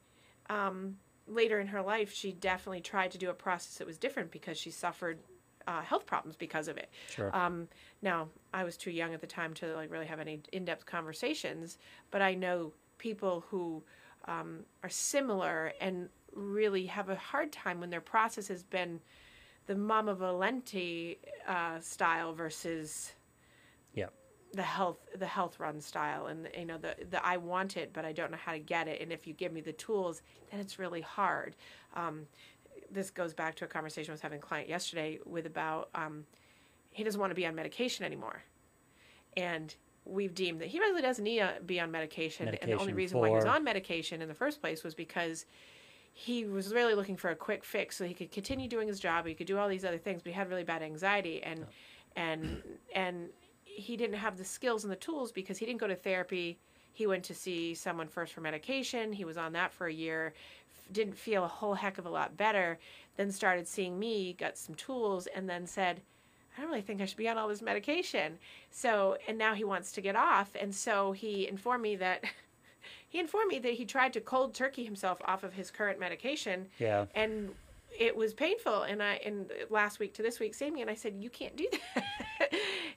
[0.49, 4.31] um, later in her life, she definitely tried to do a process that was different
[4.31, 5.19] because she suffered
[5.67, 6.89] uh, health problems because of it.
[7.09, 7.35] Sure.
[7.35, 7.67] Um,
[8.01, 11.77] now, I was too young at the time to like really have any in-depth conversations,
[12.09, 13.83] but I know people who
[14.25, 18.99] um, are similar and really have a hard time when their process has been
[19.67, 23.13] the Mama Valenti uh, style versus
[23.93, 24.07] yeah.
[24.53, 28.05] the health the health run style and you know the the I want it but
[28.05, 30.59] I don't know how to get it and if you give me the tools then
[30.59, 31.55] it's really hard.
[31.95, 32.27] Um,
[32.91, 35.89] this goes back to a conversation I was having with a client yesterday with about
[35.95, 36.25] um,
[36.91, 38.43] he doesn't want to be on medication anymore,
[39.37, 39.73] and
[40.05, 42.47] we've deemed that he really doesn't need to be on medication.
[42.47, 44.95] and the only Medication reason why he was on medication in the first place was
[44.95, 45.45] because
[46.13, 49.25] he was really looking for a quick fix so he could continue doing his job.
[49.25, 51.65] He could do all these other things, but he had really bad anxiety and
[52.15, 52.61] and
[52.93, 53.29] and
[53.63, 56.59] he didn't have the skills and the tools because he didn't go to therapy.
[56.93, 59.13] He went to see someone first for medication.
[59.13, 60.33] He was on that for a year,
[60.91, 62.79] didn't feel a whole heck of a lot better.
[63.17, 66.01] Then started seeing me, got some tools, and then said,
[66.57, 68.37] I don't really think I should be on all this medication.
[68.69, 70.51] So, and now he wants to get off.
[70.59, 72.23] And so he informed me that
[73.09, 76.67] he informed me that he tried to cold turkey himself off of his current medication
[76.79, 77.05] Yeah.
[77.15, 77.51] and
[77.99, 80.95] it was painful and i and last week to this week same me and i
[80.95, 82.49] said you can't do that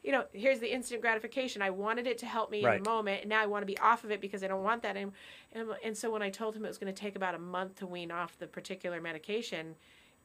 [0.02, 2.82] you know here's the instant gratification i wanted it to help me in Right.
[2.82, 4.82] the moment and now i want to be off of it because i don't want
[4.82, 5.14] that anymore
[5.52, 7.76] and, and so when i told him it was going to take about a month
[7.76, 9.74] to wean off the particular medication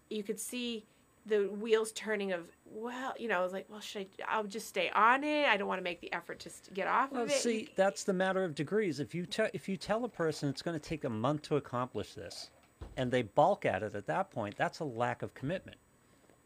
[0.10, 0.86] you could see
[1.26, 4.68] the wheels turning of well you know i was like well should i i'll just
[4.68, 7.30] stay on it i don't want to make the effort to get off Well, of
[7.30, 9.00] it see, that's the matter of degrees.
[9.00, 11.58] If you te- if you tell a person it's going to take a month to
[11.58, 12.50] accomplish this,
[12.98, 15.78] and they balk at it at that point, that's a lack of commitment.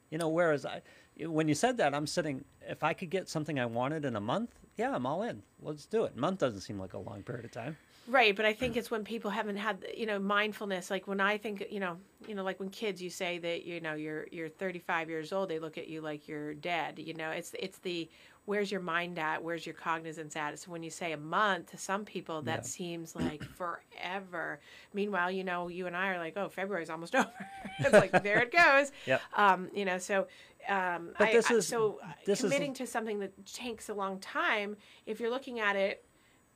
[0.10, 0.82] You know, whereas I,
[1.26, 2.46] when you said that, I'm sitting.
[2.68, 5.42] If I could get something I wanted in a month, yeah, I'm all in.
[5.62, 6.14] Let's do it.
[6.16, 7.78] A month doesn't seem like a long period of time.
[8.08, 10.92] Right, but I think it's when people haven't had you know mindfulness.
[10.92, 13.80] Like when I think you know you know like when kids you say that you
[13.80, 17.00] know you're you're 35 years old, they look at you like you're dead.
[17.00, 18.10] You know, it's it's the
[18.46, 20.60] where's your mind at, where's your cognizance at.
[20.60, 22.62] So when you say a month to some people, that Yeah.
[22.64, 24.60] seems like forever.
[24.94, 27.32] Meanwhile, you know, you and I are like, oh, February's almost over.
[27.80, 28.92] it's like there it goes.
[29.06, 29.22] Yep.
[29.36, 30.28] Um, you know, so
[30.68, 33.90] um, But I- this I- is- so uh, this is- committing to something that takes
[33.90, 34.76] a long time.
[35.06, 36.06] If you're looking at it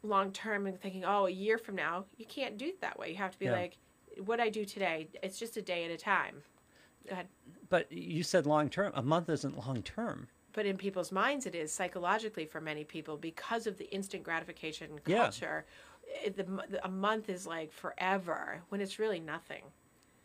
[0.04, 3.10] long term and thinking, oh, a year from now, you can't do it that way.
[3.12, 3.54] You have to be Yeah.
[3.54, 3.78] like,
[4.26, 6.41] what I do today, it's just a day at a time.
[7.08, 7.28] Go ahead.
[7.69, 8.91] But you said long term.
[8.95, 10.28] A month isn't long term.
[10.57, 14.99] But in people's minds, it is psychologically for many people because of the instant gratification
[15.05, 15.17] Yeah.
[15.25, 15.65] culture.
[16.25, 19.61] It, the, a month is like forever when it's really nothing.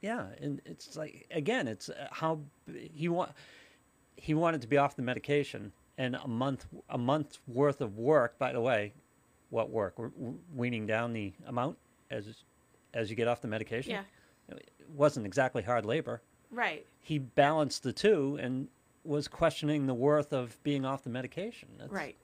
[0.00, 3.32] Yeah, and it's like again, it's uh, how he want
[4.16, 8.38] he wanted to be off the medication, and a month a month's worth of work.
[8.38, 8.94] By the way,
[9.50, 9.98] what work?
[9.98, 10.12] We're
[10.54, 11.76] weaning down the amount
[12.10, 12.42] as
[12.94, 13.90] as you get off the medication.
[13.90, 14.04] Yeah.
[14.48, 16.22] it wasn't exactly hard labor.
[16.50, 16.86] Right.
[17.00, 18.68] He balanced the two and
[19.04, 21.68] was questioning the worth of being off the medication.
[21.78, 22.16] That's- Right.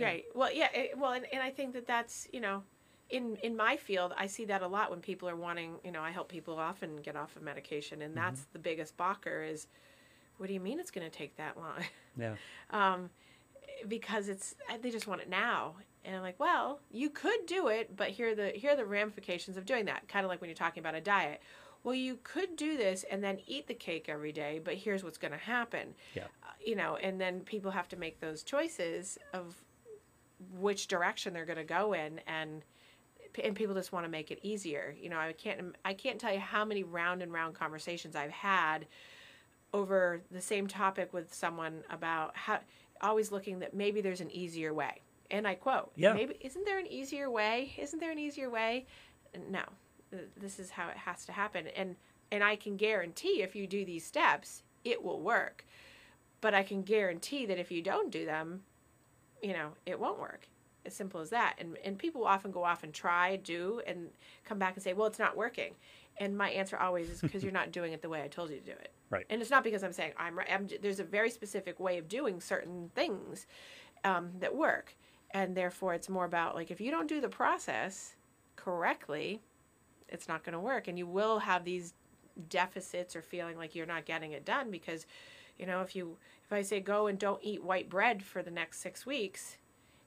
[0.00, 0.24] Right.
[0.34, 0.68] Well, yeah.
[0.72, 2.62] It, well, and, and I think that that's you know,
[3.10, 5.74] in in my field, I see that a lot when people are wanting.
[5.84, 9.42] You know, I help people often get off of medication, and that's the biggest balker
[9.42, 9.66] is,
[10.38, 11.74] what do you mean it's going to take that long?
[12.18, 12.34] Yeah.
[12.70, 13.08] um,
[13.88, 15.74] because it's they just want it now.
[16.04, 18.84] And I'm like, well, you could do it, but here are the here are the
[18.84, 20.08] ramifications of doing that.
[20.08, 21.40] Kind of like when you're talking about a diet.
[21.84, 25.18] Well, you could do this and then eat the cake every day, but here's what's
[25.18, 25.94] going to happen.
[26.14, 26.24] Yeah.
[26.42, 29.56] Uh, you know, and then people have to make those choices of
[30.58, 32.64] which direction they're going to go in and
[33.42, 34.94] and people just want to make it easier.
[35.00, 38.30] You know, I can't I can't tell you how many round and round conversations I've
[38.30, 38.86] had
[39.72, 42.60] over the same topic with someone about how
[43.00, 45.00] always looking that maybe there's an easier way.
[45.30, 46.12] And I quote, Yeah.
[46.12, 47.72] maybe isn't there an easier way?
[47.78, 48.86] Isn't there an easier way?
[49.48, 49.62] No.
[50.12, 51.66] Th- This is how it has to happen.
[51.76, 51.96] And
[52.30, 55.66] and I can guarantee if you do these steps, it will work.
[56.40, 58.62] But I can guarantee that if you don't do them,
[59.42, 60.48] you know, it won't work.
[60.86, 64.08] as simple as that and and people often go off and try do and
[64.44, 65.74] come back and say well it's not working
[66.18, 68.56] and my answer always is because you're not doing it the way i told you
[68.58, 69.24] to do it Right.
[69.30, 72.08] and it's not because i'm saying i'm right I'm, there's a very specific way of
[72.08, 73.46] doing certain things
[74.02, 74.96] um, that work
[75.30, 78.16] and therefore it's more about like if you don't do the process
[78.56, 79.40] correctly
[80.12, 80.86] it's not going to work.
[80.88, 81.94] And you will have these
[82.48, 85.06] deficits or feeling like you're not getting it done because
[85.58, 88.50] you know if you if i say go and don't eat white bread for the
[88.50, 89.58] next six weeks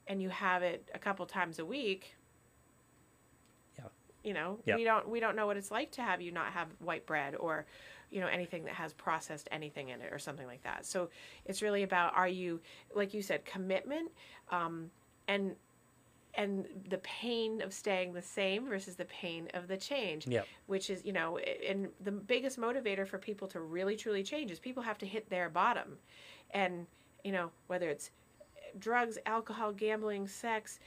[0.08, 2.16] and you have it a couple times a week
[3.78, 3.84] Yeah.
[4.24, 6.70] you know we don't we don't know what it's like to have you not have
[6.80, 7.68] white bread or
[8.10, 10.86] you know anything that has processed anything in it or something like that.
[10.86, 11.10] So
[11.46, 12.60] it's really about are you
[12.96, 14.12] like you said commitment
[14.52, 14.90] um,
[15.28, 15.56] and
[16.38, 20.48] and the pain of staying the same versus the pain of the change Yep.
[20.68, 24.60] which is you know and the biggest motivator for people to really truly change is
[24.60, 25.98] people have to hit their bottom
[26.52, 26.86] and
[27.24, 28.12] you know whether it's
[28.80, 30.80] drugs alcohol gambling sex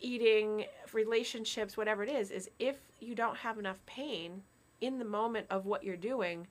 [0.00, 4.42] eating relationships whatever it is is if you don't have enough pain
[4.80, 6.46] in the moment of what you're doing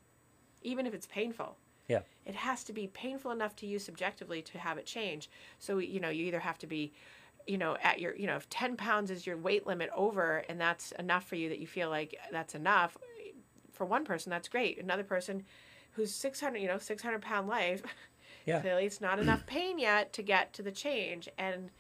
[0.61, 1.55] even if it's painful
[1.87, 2.01] Yeah.
[2.25, 5.99] it has to be painful enough to you subjectively to have it change so you
[5.99, 6.91] know you either have to be
[7.49, 10.61] you know at your you know if 10 pounds is your weight limit over and
[10.61, 12.95] that's enough for you that you feel like that's enough
[13.71, 15.43] for one person that's great another person
[15.93, 17.81] who's 600 you know 600 pound life
[18.45, 18.61] Yeah.
[18.61, 21.71] clearly it's not enough pain yet to get to the change and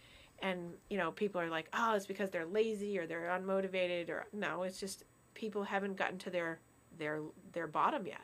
[0.41, 4.25] and you know people are like oh it's because they're lazy or they're unmotivated or
[4.33, 5.03] no it's just
[5.35, 6.59] people haven't gotten to their
[6.97, 7.21] their
[7.53, 8.21] their bottom yet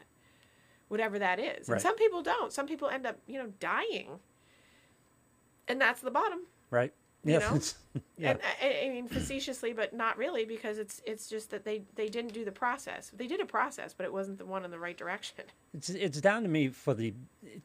[0.87, 1.75] whatever that is Right.
[1.75, 4.19] and some people don't some people end up you know dying
[5.67, 6.39] and that's the bottom
[6.71, 6.93] Right.
[7.25, 7.75] You Yes.
[7.95, 8.01] know?
[8.17, 8.29] yeah.
[8.31, 11.83] and uh, I, I mean facetiously but not really because it's it's just that they
[11.95, 14.71] they didn't do the process they did a process but it wasn't the one in
[14.71, 17.13] the right direction It's it's down to me for the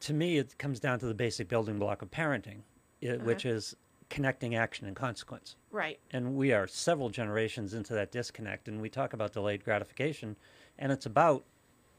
[0.01, 2.59] to me it comes down to the basic building block of parenting,
[3.03, 3.23] i uh-huh.
[3.23, 3.75] which is
[4.09, 5.55] connecting action and consequence.
[5.71, 10.35] right And we are several generations into that disconnect, and we talk about delayed gratification,
[10.77, 11.45] and it's about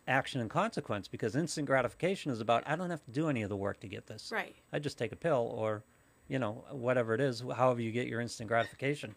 [0.09, 3.49] action and consequence because instant gratification is about I don't have to do any of
[3.49, 4.31] the work to get this.
[4.33, 5.85] right I just take a pill or,
[6.33, 9.15] you know, whatever it is, however you get your instant gratification,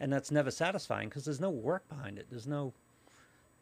[0.00, 2.28] and that's never satisfying because there's no work behind it.
[2.30, 2.72] There's no,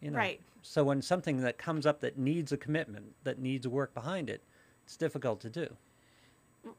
[0.01, 0.19] you know.
[0.19, 0.41] Right.
[0.63, 4.43] So when something that comes up that needs a commitment, that needs work behind it,
[4.85, 5.77] it's difficult to do.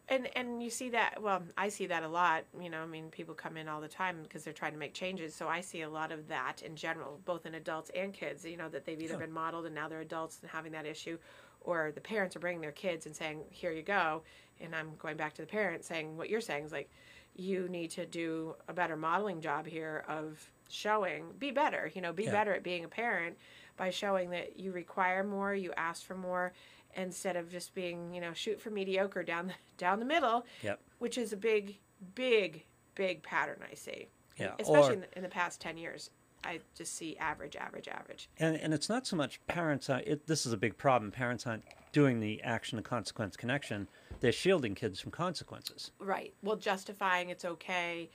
[0.09, 3.09] and and you see that well i see that a lot you know i mean
[3.09, 5.81] people come in all the time because they're trying to make changes so i see
[5.81, 9.01] a lot of that in general both in adults and kids you know that they've
[9.01, 9.19] either Yeah.
[9.25, 11.17] been modeled and now they're adults and having that issue
[11.61, 14.21] or the parents are bringing their kids and saying here you go
[14.59, 16.89] and i'm going back to the parents saying what you're saying is like
[17.35, 22.11] you need to do a better modeling job here of showing be better you know
[22.13, 22.31] be Yeah.
[22.31, 23.37] better at being a parent
[23.77, 26.53] by showing that you require more you ask for more
[26.95, 30.79] instead of just being you know shoot for mediocre down the, down the middle Yep.
[30.99, 31.77] which is a big
[32.15, 32.63] big
[32.95, 36.09] big pattern i see Yeah, especially or- in, the, in the past 10 years
[36.43, 39.89] i just see average average average And and it's not so much parents.
[39.89, 41.11] Are, it, this is a big problem.
[41.11, 43.87] Parents aren't doing the action to consequence connection.
[44.21, 45.91] They're shielding kids from consequences.
[45.99, 48.09] right well justifying it's okay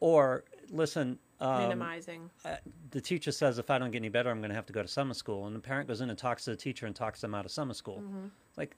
[0.00, 2.56] Or listen, um, minimizing uh,
[2.90, 4.82] the teacher says if I don't get any better, I'm going to have to go
[4.82, 7.20] to summer school, and the parent goes in and talks to the teacher and talks
[7.20, 8.00] them out of summer school.
[8.02, 8.26] Mm-hmm.
[8.56, 8.76] Like,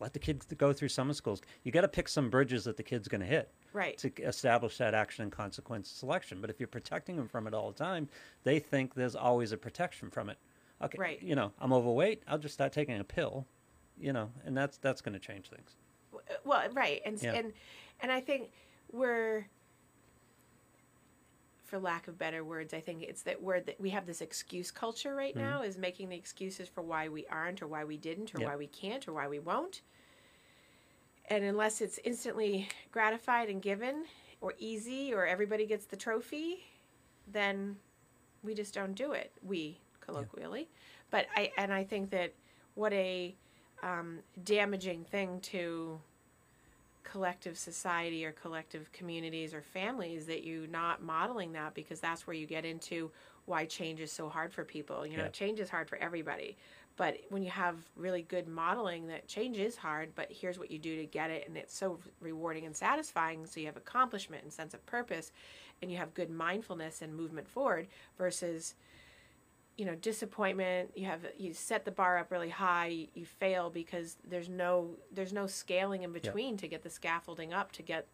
[0.00, 1.40] let the kids go through summer schools.
[1.62, 4.76] You got to pick some bridges that the kid's going to hit right to establish
[4.78, 6.40] that action and consequence selection.
[6.40, 8.08] But if you're protecting them from it all the time,
[8.44, 10.38] they think there's always a protection from it.
[10.82, 11.22] Okay, Right.
[11.22, 12.22] You know, I'm overweight.
[12.28, 13.46] I'll just start taking a pill.
[13.98, 15.76] You know, and that's that's going to change things.
[16.14, 17.32] Uh, well right and Yeah.
[17.34, 17.52] and
[18.00, 18.50] and i think
[18.92, 19.46] we're
[21.66, 24.70] for lack of better words i think it's that we're that we have this excuse
[24.70, 25.50] culture right Mm-hmm.
[25.50, 28.48] now is making the excuses for why we aren't or why we didn't or Yep.
[28.48, 29.82] why we can't or why we won't
[31.28, 34.04] and unless it's instantly gratified and given
[34.40, 36.64] or easy or everybody gets the trophy
[37.32, 37.76] then
[38.44, 40.68] we just don't do it we colloquially
[41.10, 42.32] but i and i think that
[42.74, 43.34] what a
[43.82, 46.00] um, damaging thing to
[47.10, 52.34] collective society or collective communities or families that you not modeling that because that's where
[52.34, 53.10] you get into
[53.44, 55.28] why change is so hard for people you know Yeah.
[55.30, 56.56] change is hard for everybody
[56.96, 60.78] but when you have really good modeling that change is hard but here's what you
[60.78, 64.52] do to get it and it's so rewarding and satisfying so you have accomplishment and
[64.52, 65.30] sense of purpose
[65.80, 67.86] and you have good mindfulness and movement forward
[68.18, 68.74] versus
[69.76, 73.70] you know disappointment you have you set the bar up really high you, you fail
[73.70, 78.06] because there's no there's no scaling in between to get the scaffolding up to get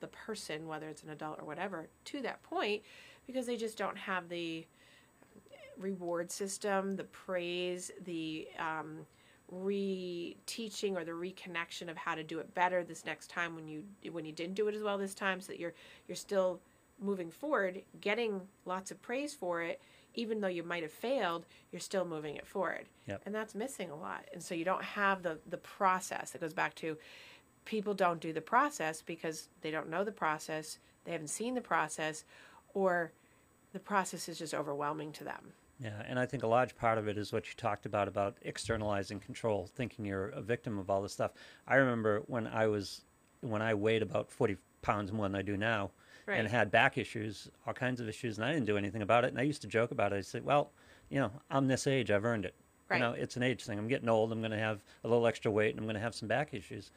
[0.00, 2.82] the person whether it's an adult or whatever to that point
[3.26, 4.66] because they just don't have the
[5.78, 9.06] reward system the praise the um,
[9.50, 13.82] re-teaching or the reconnection of how to do it better this next time when you
[14.12, 15.72] when you didn't do it as well this time so that you're
[16.06, 16.60] you're still
[17.00, 19.80] moving forward getting lots of praise for it
[20.14, 23.22] even though you might have failed you're still moving it forward Yep.
[23.26, 26.54] and that's missing a lot and so you don't have the the process that goes
[26.54, 26.96] back to
[27.64, 31.60] people don't do the process because they don't know the process they haven't seen the
[31.60, 32.24] process
[32.74, 33.12] or
[33.72, 37.06] the process is just overwhelming to them Yeah, and I think a large part of
[37.08, 41.02] it is what you talked about about externalizing control, thinking you're a victim of all
[41.02, 41.32] this stuff.
[41.68, 43.02] I remember when I was
[43.42, 45.90] when I weighed about 40 pounds more than I do now
[46.28, 49.28] and had back issues, all kinds of issues, and I didn't do anything about it.
[49.28, 50.16] And I used to joke about it.
[50.16, 50.70] I said, "Well,
[51.08, 52.54] you know, I'm this age, I've earned it.
[52.88, 52.98] Right.
[52.98, 53.78] You know, it's an age thing.
[53.78, 54.32] I'm getting old.
[54.32, 56.54] I'm going to have a little extra weight, and I'm going to have some back
[56.54, 56.90] issues."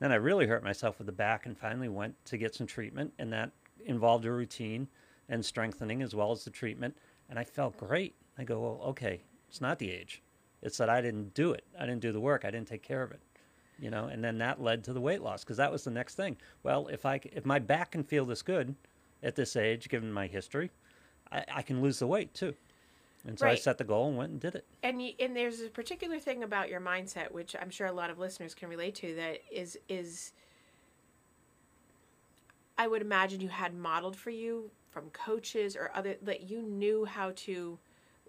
[0.00, 3.12] Then I really hurt myself with the back, and finally went to get some treatment,
[3.18, 3.50] and that
[3.84, 4.88] involved a routine
[5.28, 6.96] and strengthening as well as the treatment,
[7.28, 8.14] and I felt great.
[8.38, 10.22] I go, well, okay, it's not the age.
[10.62, 11.64] It's that I didn't do it.
[11.78, 12.44] I didn't do the work.
[12.44, 13.20] I didn't take care of it.
[13.80, 16.16] You know, and then that led to the weight loss because that was the next
[16.16, 16.36] thing.
[16.62, 18.74] Well, if I if my back can feel this good
[19.22, 20.70] at this age, given my history,
[21.30, 22.54] I, I can lose the weight too.
[23.26, 24.64] And so I set the goal and went and did it.
[24.82, 28.10] and you, and there's a particular thing about your mindset which I'm sure a lot
[28.10, 30.32] of listeners can relate to that is is
[32.78, 37.04] I would imagine you had modeled for you from coaches or other that you knew
[37.04, 37.78] how to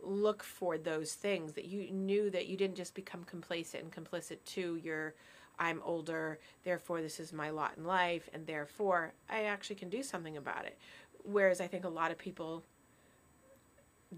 [0.02, 4.38] look for those things that you knew that you didn't just become complacent and complicit
[4.46, 5.14] to your
[5.58, 10.02] I'm older therefore this is my lot in life and therefore I actually can do
[10.04, 10.78] something about it
[11.24, 12.64] whereas I think a lot of people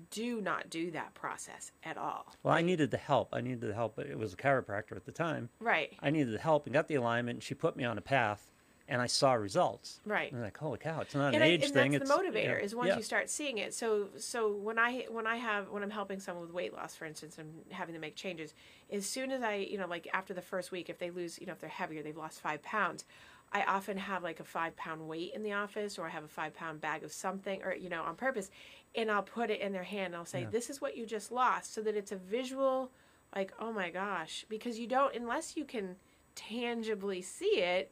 [0.10, 3.30] do not do that process at all Well, I needed the help.
[3.34, 4.00] I needed the help.
[4.00, 5.50] It was a chiropractor at the time.
[5.60, 7.38] right I needed the help and got the alignment.
[7.38, 8.51] And she put me on a path,
[8.92, 10.02] and I saw results.
[10.06, 10.30] Right.
[10.30, 11.00] And I'm like, holy cow!
[11.00, 11.92] It's not an and, I, age and thing.
[11.92, 12.98] that's it's the motivator yeah, is once yeah.
[12.98, 16.46] you start seeing it so so when i when i have when i'm helping someone
[16.46, 18.54] with weight loss for instance and having to make changes
[18.92, 21.46] as soon as i you know like after the first week if they lose you
[21.48, 23.06] know if they're heavier they've lost five pounds
[23.54, 26.28] i often have like a five pound weight in the office or i have a
[26.28, 28.52] five pound bag of something or you know on purpose
[28.94, 30.50] and i'll put it in their hand and i'll say Yeah.
[30.52, 32.92] this is what you just lost so that it's a visual
[33.34, 35.96] like oh my gosh because you don't unless you can
[36.36, 37.92] tangibly see it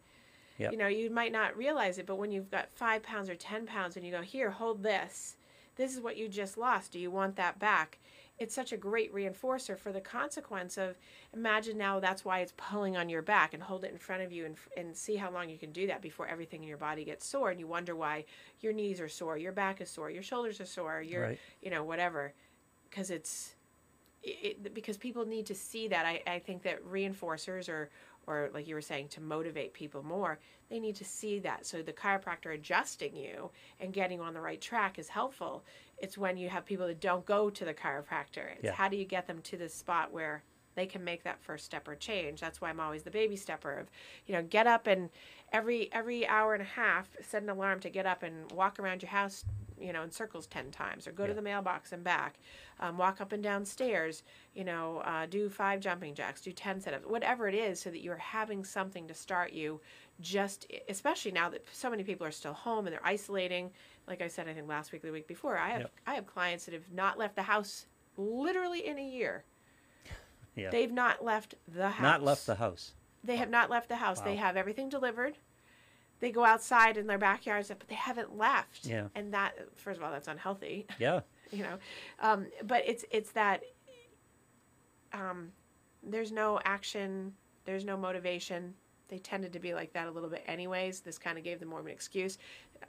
[0.60, 0.72] Yep.
[0.74, 3.66] you know you might not realize it but when you've got five pounds or ten
[3.66, 5.36] pounds and you go here hold this.
[5.76, 6.92] This is what you just lost.
[6.92, 8.00] Do you want that back?
[8.38, 10.98] It's such a great reinforcer for the consequence of
[11.34, 14.32] imagine now that's why it's pulling on your back and hold it in front of
[14.34, 17.06] you and, and see how long you can do that before everything in your body
[17.06, 18.26] gets sore and you wonder why
[18.60, 21.40] your knees are sore your back is sore your shoulders are sore your Right.
[21.62, 22.34] you know whatever.
[22.90, 23.56] Because it's
[24.22, 26.06] it, it- because people need to see that.
[26.06, 27.90] I, I think that reinforcers or
[28.30, 30.40] or like you were saying to motivate people more
[30.70, 31.66] they need to see that.
[31.66, 35.64] So the chiropractor adjusting you and getting you on the right track is helpful.
[35.98, 38.54] It's when you have people that don't go to the chiropractor.
[38.56, 38.74] It's Yeah.
[38.74, 40.44] how do you get them to the spot where
[40.76, 42.40] they can make that first step or change?
[42.40, 43.90] That's why i'm always the baby stepper of
[44.28, 45.10] you know get up and
[45.52, 49.02] every every hour and a half set an alarm to get up and walk around
[49.02, 49.44] your house
[49.80, 52.36] you know in circles 10 times or go to the mailbox and back
[52.80, 56.82] um, walk up and down stairs you know uh, do five jumping jacks do 10
[56.82, 59.80] sit-ups whatever it is so that you're having something to start you
[60.22, 63.70] just especially now that so many people are still home and they're isolating
[64.08, 65.92] like i said i think last week or the week before i have Yep.
[66.08, 67.86] i have clients that have not left the house
[68.18, 69.44] literally in a year
[70.56, 70.70] Yeah.
[70.72, 72.94] they've not left the house Not left the house.
[73.24, 74.20] they have not left the house.
[74.22, 75.38] They have everything delivered.
[76.20, 78.86] They go outside in their backyards, but they haven't left.
[78.86, 79.08] Yeah.
[79.16, 80.86] And that, first of all, that's unhealthy.
[81.00, 81.22] Yeah.
[81.52, 81.80] You know,
[82.20, 83.64] um, but it's it's that
[85.14, 85.52] um,
[86.04, 87.34] there's no action,
[87.66, 88.76] there's no motivation.
[89.08, 91.00] They tended to be like that a little bit, anyways.
[91.00, 92.38] This kind of gave them more of an excuse.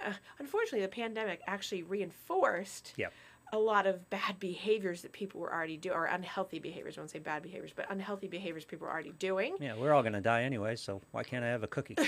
[0.07, 3.15] Uh, unfortunately, the pandemic actually reinforced Yep.
[3.55, 6.99] a lot of bad behaviors that people were already doing, or unhealthy behaviors.
[6.99, 9.57] I won't say bad behaviors, but unhealthy behaviors people were already doing.
[9.59, 9.75] Yeah.
[9.75, 11.97] We're all gonna die anyway, so why can't I have a cookie?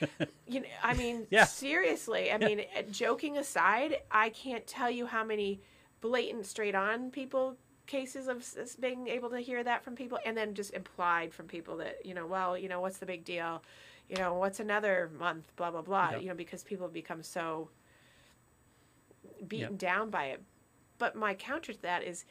[0.46, 1.44] You know, I mean, Yeah.
[1.44, 2.32] seriously.
[2.32, 5.60] I mean, uh, joking aside, I can't tell you how many
[6.00, 7.56] blatant straight on people
[7.86, 8.46] cases of
[8.80, 12.14] being able to hear that from people and then just implied from people that, you
[12.14, 13.62] know, well, you know, what's the big deal?
[14.08, 16.10] You know, what's another month, blah, blah, blah.
[16.12, 16.22] Yep.
[16.22, 17.68] You know, because people have become so
[19.46, 19.78] beaten Yep.
[19.78, 20.42] down by it.
[20.98, 22.24] But my counter to that is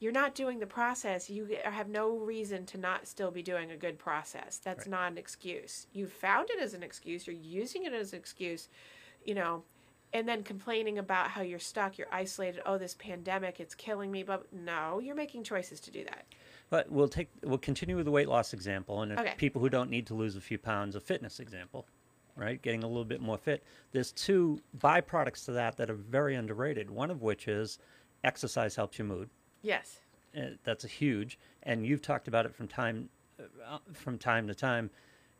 [0.00, 1.28] you're not doing the process.
[1.30, 4.58] You have no reason to not still be doing a good process.
[4.58, 4.90] That's Right.
[4.90, 5.86] not an excuse.
[5.92, 7.26] You found it as an excuse.
[7.26, 8.68] You're using it as an excuse,
[9.24, 9.62] you know,
[10.12, 12.62] and then complaining about how you're stuck, you're isolated.
[12.64, 14.22] Oh, this pandemic, it's killing me.
[14.22, 16.24] But no, you're making choices to do that.
[16.70, 19.34] But we'll take we'll continue with the weight loss example, and Okay.
[19.36, 21.86] people who don't need to lose a few pounds, a fitness example,
[22.36, 22.60] right?
[22.62, 23.62] Getting a little bit more fit.
[23.92, 26.90] There's two byproducts to that that are very underrated.
[26.90, 27.78] One of which is
[28.24, 29.28] exercise helps your mood.
[29.62, 30.00] Yes.
[30.36, 31.38] uh, that's a huge.
[31.62, 33.08] And you've talked about it from time
[33.38, 34.90] uh, from time to time,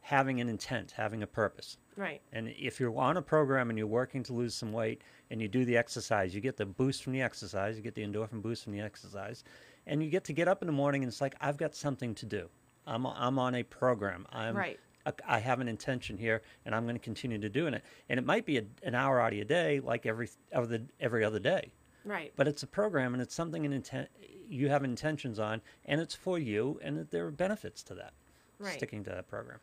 [0.01, 1.77] having an intent, having a purpose.
[1.97, 2.21] Right.
[2.33, 5.49] And if you're on a program and you're working to lose some weight and you
[5.49, 8.65] do the exercise, you get the boost from the exercise, you get the endorphin boost
[8.65, 9.45] from the exercise,
[9.87, 12.15] and you get to get up in the morning and it's like I've got something
[12.17, 12.49] to do.
[12.87, 14.27] I'm I'm on a program.
[14.33, 14.81] I'm Right.
[15.07, 17.83] I- I have an intention here, and I'm going to continue to doing it.
[18.11, 21.25] And it might be a, an hour out of your day, like every other every
[21.25, 21.73] other day.
[22.05, 22.33] Right.
[22.37, 24.09] But it's a program, and it's something an intent
[24.49, 28.13] you have intentions on, and it's for you, and there are benefits to that.
[28.59, 28.77] Right.
[28.77, 29.59] Sticking to that program.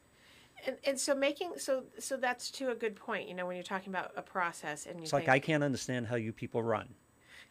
[0.66, 3.28] And, and so making so so that's to a good point.
[3.28, 5.64] You know, when you're talking about a process and you It's think, like I can't
[5.64, 6.90] understand how you people run,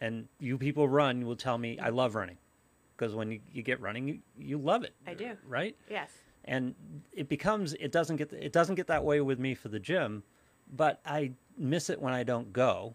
[0.00, 2.38] and you people run you will tell me I love running,
[2.96, 4.94] because when you, you get running, you, you love it.
[5.06, 5.36] I do.
[5.46, 5.76] right?
[5.88, 6.10] yes,
[6.46, 6.74] and
[7.12, 10.22] it becomes it doesn't get it doesn't get that way with me for the gym
[10.74, 12.94] but i miss it when i don't go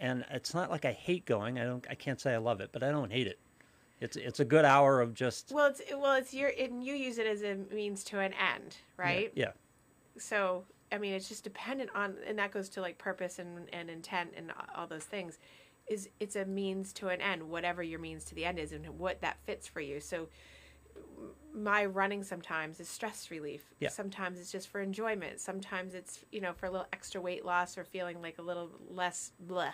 [0.00, 2.70] and it's not like i hate going i don't i can't say i love it
[2.72, 3.38] but i don't hate it
[4.00, 7.18] it's it's a good hour of just well, it's well, it's your and you use
[7.18, 9.30] it as a means to an end, right?
[9.34, 9.50] yeah
[10.18, 13.90] So I mean, it's just dependent on, and that goes to like purpose and and
[13.90, 15.38] intent and all those things.
[15.86, 18.86] Is it's a means to an end, whatever your means to the end is, and
[18.98, 20.00] what that fits for you.
[20.00, 20.28] So
[21.54, 23.64] my running sometimes is stress relief.
[23.80, 23.88] Yeah.
[23.88, 25.40] Sometimes it's just for enjoyment.
[25.40, 28.70] Sometimes it's you know for a little extra weight loss or feeling like a little
[28.88, 29.72] less blah.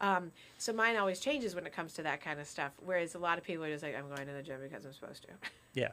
[0.00, 2.72] Um, so mine always changes when it comes to that kind of stuff.
[2.84, 4.92] Whereas a lot of people are just like, I'm going to the gym because I'm
[4.92, 5.28] supposed to.
[5.74, 5.88] yeah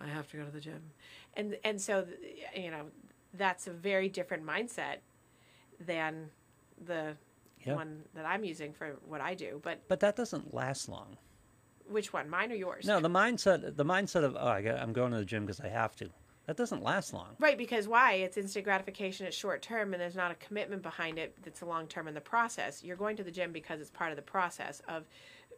[0.00, 0.82] I have to go to the gym,
[1.34, 2.06] and and so
[2.54, 2.86] you know
[3.34, 4.98] that's a very different mindset
[5.80, 6.30] than
[6.86, 7.16] the
[7.64, 7.74] Yeah.
[7.74, 9.60] one that I'm using for what I do.
[9.62, 11.16] But but that doesn't last long
[11.88, 12.86] which one, mine or yours?
[12.86, 15.60] no the mindset the mindset of oh I got, i'm going to the gym because
[15.60, 16.10] i have to
[16.46, 18.14] that doesn't last long Right, because why?
[18.14, 19.26] It's instant gratification.
[19.26, 21.34] It's short term, and there's not a commitment behind it.
[21.42, 22.84] That's a long term in the process.
[22.84, 25.04] You're going to the gym because it's part of the process of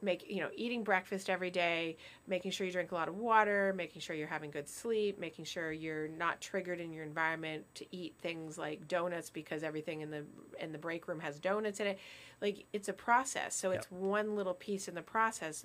[0.03, 1.97] make you know eating breakfast every day,
[2.27, 5.45] making sure you drink a lot of water, making sure you're having good sleep, making
[5.45, 10.11] sure you're not triggered in your environment to eat things like donuts because everything in
[10.11, 10.25] the
[10.61, 11.99] in the break room has donuts in it.
[12.41, 13.57] Like it's a process.
[13.57, 15.65] So it's one little piece in the process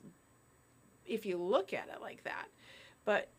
[1.05, 2.47] if you look at it like that.
[3.05, 3.29] But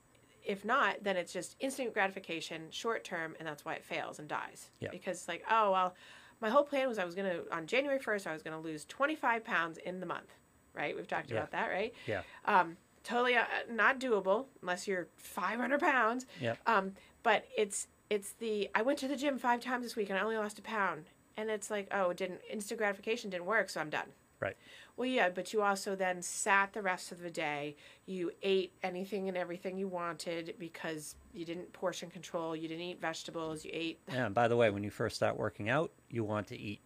[0.45, 4.29] if not, then it's just instant gratification, short term, and that's why it fails and
[4.29, 4.71] dies.
[4.81, 4.89] Yeah.
[4.91, 5.95] Because like, oh well,
[6.41, 9.15] my whole plan was I was gonna on January first I was gonna lose twenty
[9.15, 10.35] five pounds in the month,
[10.75, 10.97] right?
[10.97, 11.37] We've talked Yeah.
[11.39, 11.95] about that, right?
[12.07, 16.27] yeah Um, totally uh, not doable unless you're five hundred pounds.
[16.41, 16.59] Yep.
[16.67, 16.93] Um,
[17.23, 20.23] but it's it's the I went to the gym five times this week and I
[20.23, 21.05] only lost a pound,
[21.37, 24.09] and it's like, oh, it didn't instant gratification didn't work, so I'm done.
[24.41, 24.57] right
[24.97, 27.77] Well, yeah, but you also then sat the rest of the day.
[28.07, 32.55] You ate anything and everything you wanted because you didn't portion control.
[32.55, 33.65] You didn't eat vegetables.
[33.65, 34.01] You ate.
[34.13, 36.81] yeah and by the way when you first start working out you want to eat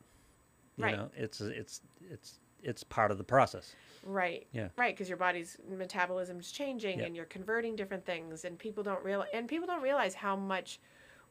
[0.76, 0.96] you Right.
[0.96, 4.46] know it's it's it's it's part of the process Right.
[4.52, 4.68] Yeah.
[4.76, 9.02] Right, because your body's metabolism is changing and you're converting different things, and people don't
[9.04, 10.78] realize and people don't realize how much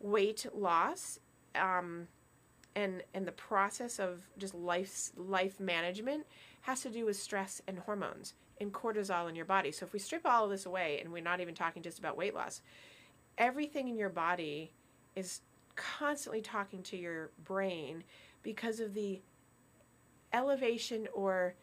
[0.02, 1.20] weight loss,
[1.56, 2.10] um,
[2.76, 6.26] and and the process of just life life management
[6.66, 9.72] has to do with stress and hormones and cortisol in your body.
[9.72, 12.18] So if we strip all of this away, and we're not even talking just about
[12.18, 12.62] weight loss,
[13.38, 14.72] everything in your body
[15.16, 15.42] is
[15.76, 18.04] constantly talking to your brain
[18.42, 19.22] because of the
[20.34, 21.54] elevation or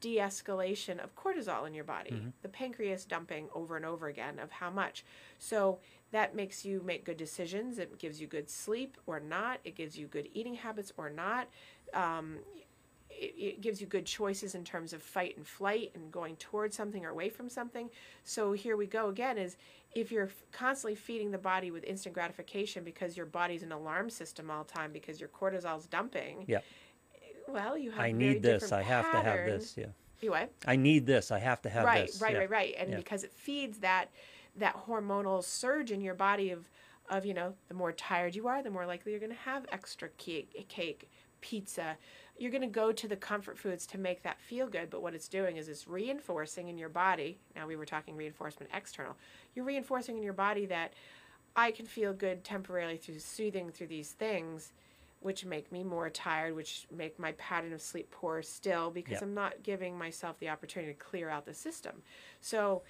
[0.00, 2.10] de-escalation of cortisol in your body
[2.42, 5.04] the pancreas dumping over and over again of how much.
[5.38, 5.78] So
[6.12, 7.78] that makes you make good decisions.
[7.78, 9.58] It gives you good sleep or not.
[9.64, 11.48] It gives you good eating habits or not.
[11.94, 12.36] Um,
[13.18, 16.76] it, it gives you good choices in terms of fight and flight and going towards
[16.76, 17.90] something or away from something
[18.24, 19.56] so here we go again is
[19.94, 24.10] if you're f- constantly feeding the body with instant gratification because your body's an alarm
[24.10, 26.60] system all the time because your cortisol's dumping Yeah.
[27.48, 29.86] well you have i need this i have to have this yeah
[30.20, 30.50] You what?
[30.66, 32.38] i need this i have to have right, this right, yeah.
[32.40, 32.74] right, right.
[32.78, 32.96] And Yeah.
[32.96, 34.10] because it feeds that
[34.56, 36.68] that hormonal surge in your body of
[37.08, 39.64] of you know, the more tired you are, the more likely you're going to have
[39.70, 41.08] extra cake, cake,
[41.46, 41.96] pizza.
[42.38, 45.14] You're going to go to the comfort foods to make that feel good, but what
[45.14, 47.38] it's doing is it's reinforcing in your body.
[47.54, 49.16] Now we were talking reinforcement external.
[49.54, 50.92] You're reinforcing in your body that
[51.54, 54.72] I can feel good temporarily through soothing through these things
[55.20, 59.22] which make me more tired, which make my pattern of sleep poor still because Yeah.
[59.22, 62.02] I'm not giving myself the opportunity to clear out the system.
[62.40, 62.82] So,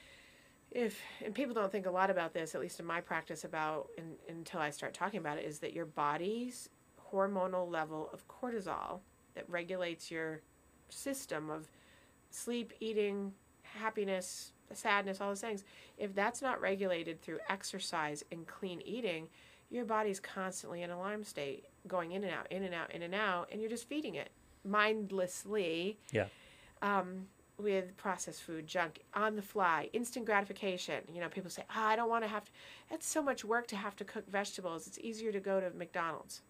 [0.73, 3.89] if and people don't think a lot about this, at least in my practice, about
[3.97, 6.69] in, until I start talking about it, is that your body's
[7.13, 9.01] hormonal level of cortisol
[9.35, 10.41] that regulates your
[10.89, 11.69] system of
[12.31, 13.33] sleep, eating,
[13.63, 15.65] happiness, sadness, all those things.
[15.99, 19.29] If that's not regulated through exercise and clean eating,
[19.71, 23.15] your body's constantly in alarm state, going in and out, in and out, in and
[23.15, 24.31] out, and you're just feeding it
[24.65, 25.99] mindlessly.
[26.13, 26.27] yeah
[26.83, 27.29] Um,
[27.59, 31.03] with processed food, junk, on the fly, instant gratification.
[31.11, 32.51] You know, people say, oh, I don't want to have to,
[32.91, 34.87] it's so much work to have to cook vegetables.
[34.87, 36.43] It's easier to go to McDonald's.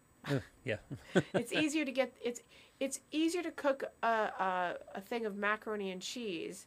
[0.64, 0.76] Yeah.
[1.34, 2.40] it's easier to get, it's,
[2.80, 6.66] it's easier to cook a, a, a thing of macaroni and cheese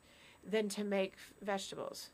[0.50, 2.10] than to make vegetables.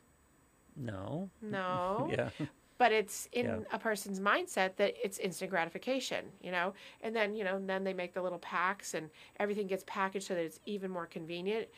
[0.76, 1.30] no.
[1.40, 2.08] No.
[2.16, 2.30] Yeah.
[2.78, 3.58] but it's in Yeah.
[3.72, 7.84] a person's mindset that it's instant gratification you know and then you know and then
[7.84, 9.08] they make the little packs and
[9.40, 11.68] everything gets packaged so that it's even more convenient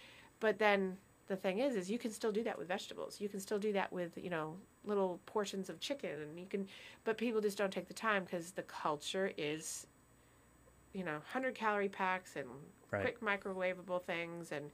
[0.41, 0.97] but then
[1.29, 3.73] the thing is is you can still do that with vegetables you can still do
[3.73, 6.67] that with you know little portions of chicken and you can
[7.05, 9.87] but people just don't take the time because the culture is
[10.93, 12.47] you know 100 calorie packs and
[12.91, 13.03] Right.
[13.03, 14.71] quick microwavable things and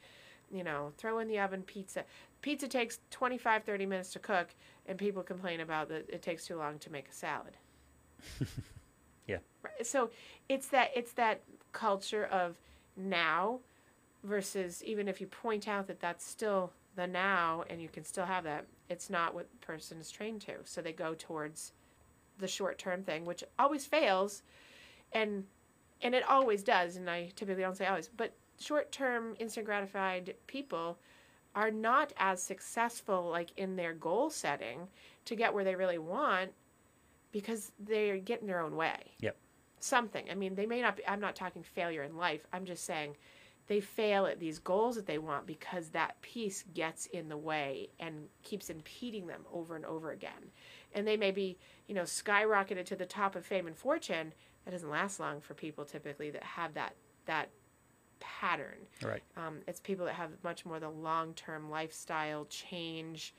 [0.53, 2.05] you know throw in the oven pizza
[2.43, 4.55] pizza takes 25 30 minutes to cook
[4.87, 7.57] and people complain about that it takes too long to make a salad
[9.27, 9.39] Yeah.
[9.63, 10.11] Right, so
[10.49, 11.41] it's that it's that
[11.73, 12.57] culture of
[12.97, 13.61] now
[14.25, 18.27] versus even if you point out that that's still the now and you can still
[18.27, 20.55] have that it's not what the person is trained to.
[20.65, 21.73] So they go towards
[22.39, 24.43] the short term thing which always fails
[25.13, 25.45] and
[26.03, 30.35] and it always does and i typically don't say always but short term instant gratified
[30.49, 30.99] people
[31.55, 34.89] are not as successful like in their goal setting
[35.25, 36.51] to get where they really want
[37.33, 38.97] because they're getting their own way.
[39.21, 39.37] Yep.
[39.81, 40.25] something.
[40.31, 42.47] I mean they may not be i'm not talking failure in life.
[42.53, 43.17] I'm just saying
[43.67, 47.89] they fail at these goals that they want because that piece gets in the way
[47.99, 50.51] and keeps impeding them over and over again
[50.95, 51.57] and they may be
[51.87, 54.33] you know skyrocketed to the top of fame and fortune
[54.65, 56.95] that doesn't last long for people typically that have that
[57.27, 57.49] that
[58.21, 59.23] pattern Right.
[59.37, 63.35] um, it's people that have much more the long term lifestyle change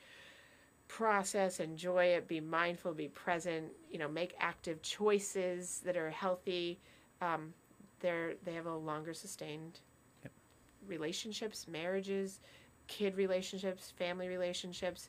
[0.88, 6.78] process, enjoy it, be mindful, be present, you know, make active choices that are healthy.
[7.20, 7.52] Um,
[8.00, 9.80] they're they have a longer sustained.
[10.88, 12.40] Relationships, marriages,
[12.86, 15.08] kid relationships, family relationships,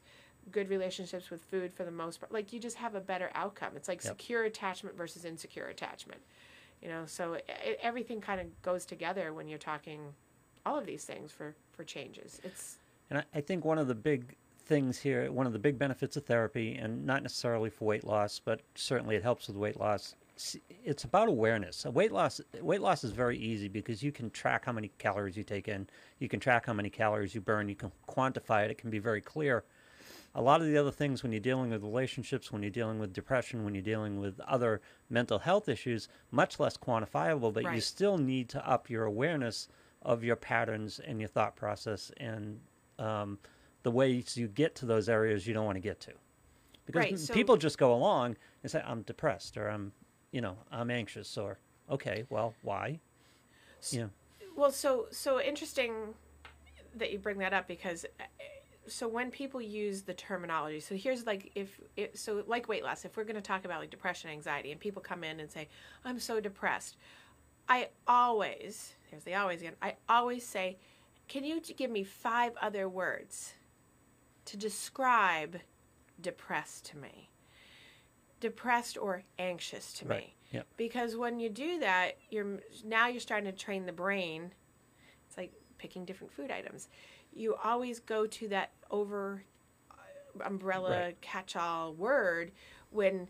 [0.52, 2.32] good relationships with food for the most part.
[2.32, 3.74] Like you just have a better outcome.
[3.76, 4.12] It's like Yep.
[4.14, 6.22] secure attachment versus insecure attachment.
[6.82, 10.00] You know, so it, it, everything kind of goes together when you're talking
[10.66, 12.40] all of these things for for changes.
[12.44, 12.78] It's
[13.10, 16.18] And I, I think one of the big things here, one of the big benefits
[16.18, 20.16] of therapy, and not necessarily for weight loss, but certainly it helps with weight loss.
[20.84, 21.86] It's about awareness.
[21.86, 25.36] A weight loss, weight loss is very easy because you can track how many calories
[25.38, 25.88] you take in.
[26.20, 27.70] You can track how many calories you burn.
[27.70, 28.72] You can quantify it.
[28.72, 29.64] It can be very clear.
[30.36, 33.12] A lot of the other things, when you're dealing with relationships, when you're dealing with
[33.14, 37.52] depression, when you're dealing with other mental health issues, much less quantifiable.
[37.52, 39.68] But you still need to up your awareness
[40.04, 42.60] of your patterns and your thought process and
[43.00, 43.40] um,
[43.84, 46.12] the ways you get to those areas you don't want to get to.
[46.86, 49.92] Because Right, so- people just go along and say, I'm depressed or I'm,
[50.32, 51.58] you know, I'm anxious or,
[51.90, 53.00] okay, well, why?
[53.92, 54.10] You know,
[54.56, 56.14] Well, so so interesting
[56.96, 58.24] that you bring that up because uh,
[58.88, 63.06] so when people use the terminology, so here's like if it, so like weight loss,
[63.06, 65.68] if we're going to talk about like depression, anxiety, and people come in and say,
[66.04, 66.98] "I'm so depressed,"
[67.70, 69.76] I always here's the always again.
[69.82, 70.78] I always say,
[71.28, 73.54] "Can you give me five other words
[74.46, 75.60] to describe
[76.20, 77.30] depressed to me?"
[78.40, 80.20] Depressed or anxious to Right.
[80.28, 80.68] me Yep.
[80.78, 84.54] because when you do that you're now you're starting to train the brain
[85.28, 86.88] it's like picking different food items
[87.34, 89.44] you always go to that over
[89.92, 89.96] uh,
[90.46, 91.22] umbrella Right.
[91.22, 92.52] catch-all word
[92.92, 93.28] when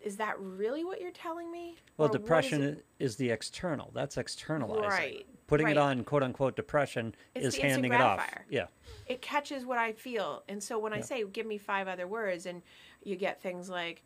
[0.00, 3.90] is that really what you're telling me well, Or depression it- i- is the external.
[3.94, 4.82] That's externalizing.
[4.88, 8.30] Right, Putting it on quote unquote depression It's is handing it off.
[8.50, 8.66] Yeah.
[9.06, 10.44] it catches what I feel.
[10.48, 12.62] And so when I say give me five other words and
[13.02, 14.04] you get things like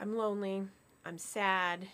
[0.00, 0.62] I'm lonely,
[1.04, 1.86] I'm sad,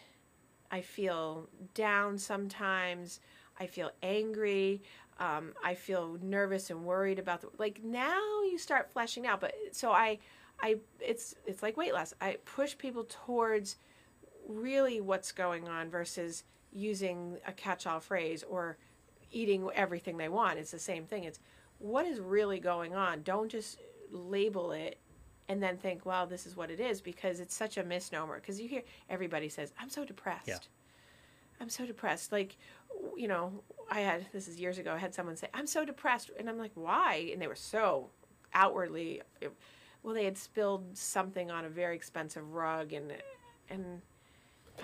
[0.70, 3.20] I feel down sometimes,
[3.59, 4.82] I feel angry,
[5.18, 9.40] um, I feel nervous and worried about the like now you start fleshing out.
[9.40, 10.18] But so I
[10.62, 12.14] I it's it's like weight loss.
[12.20, 13.76] I push people towards
[14.48, 18.78] really what's going on versus using a catch-all phrase or
[19.30, 20.59] eating everything they want.
[20.59, 21.24] It's the same thing.
[21.24, 21.38] It's
[21.78, 23.22] what is really going on.
[23.22, 23.78] Don't just
[24.11, 24.98] label it
[25.51, 28.36] and then think, "Wow, this is what it is," because it's such a misnomer.
[28.36, 30.59] Because you hear everybody says, "I'm so depressed." Yeah.
[31.61, 32.30] I'm so depressed.
[32.30, 32.57] Like,
[33.16, 34.94] you know, I had this is years ago.
[34.94, 38.11] I had someone say, "I'm so depressed," and I'm like, "Why?" And they were so
[38.55, 39.22] outwardly,
[40.05, 43.12] well, they had spilled something on a very expensive rug, and
[43.68, 44.03] and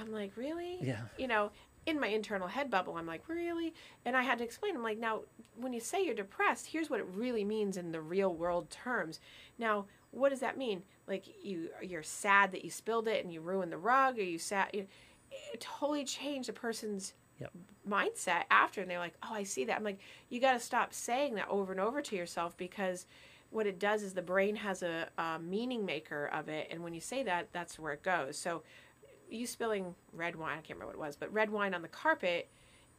[0.00, 1.02] I'm like, "Really?" Yeah.
[1.16, 1.52] You know,
[1.86, 3.72] in my internal head bubble, I'm like, "Really?"
[4.04, 4.74] And I had to explain.
[4.74, 5.22] I'm like, "Now,
[5.54, 9.20] when you say you're depressed, here's what it really means in the real world terms.
[9.58, 9.86] Now,
[10.16, 10.82] what does that mean?
[11.06, 14.38] Like, you you're sad that you spilled it and you ruined the rug, or you
[14.38, 14.86] sad." You,
[15.52, 17.52] it totally changed a person's Yep.
[17.88, 20.00] mindset after and they're like oh i see that i'm like
[20.30, 23.06] you got to stop saying that over and over to yourself because
[23.50, 26.94] what it does is the brain has a, a meaning maker of it and when
[26.94, 28.62] you say that that's where it goes so
[29.30, 31.88] you spilling red wine i can't remember what it was but red wine on the
[31.88, 32.48] carpet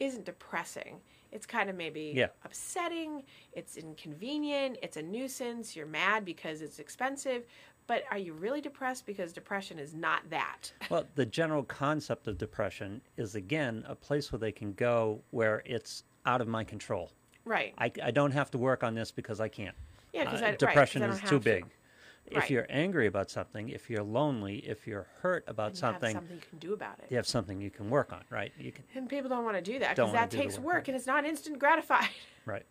[0.00, 2.28] isn't depressing it's kind of maybe Yeah.
[2.44, 3.22] upsetting
[3.52, 7.44] it's inconvenient it's a nuisance you're mad because it's expensive
[7.86, 12.38] but are you really depressed because depression is not that Well, the general concept of
[12.38, 17.10] depression is again a place where they can go where it's out of my control.
[17.44, 19.76] right I, I don't have to work on this because I can't.
[20.12, 21.40] yeah because Uh, right, depression don't is too to.
[21.40, 21.64] big.
[22.30, 22.50] If Right.
[22.50, 26.36] you're angry about something, if you're lonely, if you're hurt about you have something, something
[26.36, 28.52] you can do about it you have something you can work on, right?
[28.58, 30.96] You can, And people don't want to do that because that takes work, work, and
[30.96, 32.08] it's not instant gratified.
[32.44, 32.66] right?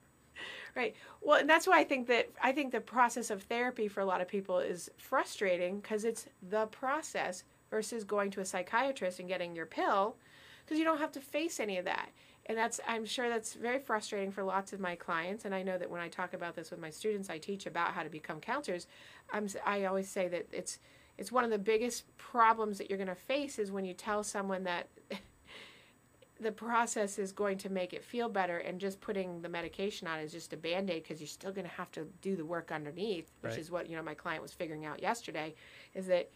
[0.76, 0.95] right.
[1.22, 4.05] Well, and that's why I think that I think the process of therapy for a
[4.05, 9.28] lot of people is frustrating because it's the process versus going to a psychiatrist and
[9.28, 10.16] getting your pill
[10.66, 12.10] because you don't have to face any of that.
[12.48, 15.78] And that's I'm sure that's very frustrating for lots of my clients and I know
[15.78, 18.39] that when I talk about this with my students I teach about how to become
[18.39, 18.88] counselors,
[19.32, 20.80] I'm I always say that it's
[21.18, 24.24] it's one of the biggest problems that you're going to face is when you tell
[24.24, 24.88] someone that
[26.39, 30.20] the process is going to make it feel better and just putting the medication on
[30.20, 33.32] is just a band-aid because you're still going to have to do the work underneath
[33.41, 33.60] which Right.
[33.60, 35.56] is what you know my client was figuring out yesterday
[35.95, 36.30] is that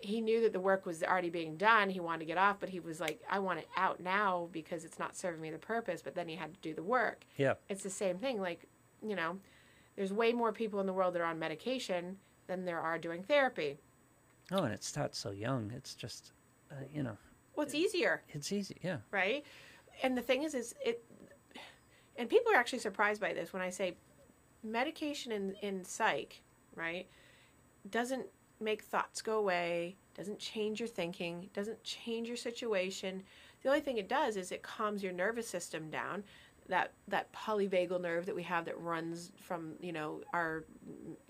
[0.00, 2.68] he knew that the work was already being done he wanted to get off but
[2.68, 6.00] he was like i want it out now because it's not serving me the purpose
[6.02, 7.54] but then he had to do the work Yeah.
[7.68, 8.66] it's the same thing like
[9.02, 9.38] you know
[9.96, 13.22] there's way more people in the world that are on medication than there are doing
[13.22, 13.76] therapy
[14.50, 15.70] Oh, and it starts so young.
[15.76, 16.32] It's just,
[16.72, 17.18] uh, you know,
[17.54, 18.76] well it's easier it's easy.
[18.82, 18.98] Yeah.
[19.10, 19.44] right?
[20.02, 21.04] And the thing is, is it,
[22.16, 23.96] and people are actually surprised by this when I say
[24.62, 26.40] medication in in psych,
[26.74, 27.06] right,
[27.90, 28.26] doesn't
[28.60, 33.22] make thoughts go away, doesn't change your thinking, doesn't change your situation.
[33.62, 36.24] The only thing it does is it calms your nervous system down.
[36.68, 40.66] That that polyvagal nerve that we have that runs from you know our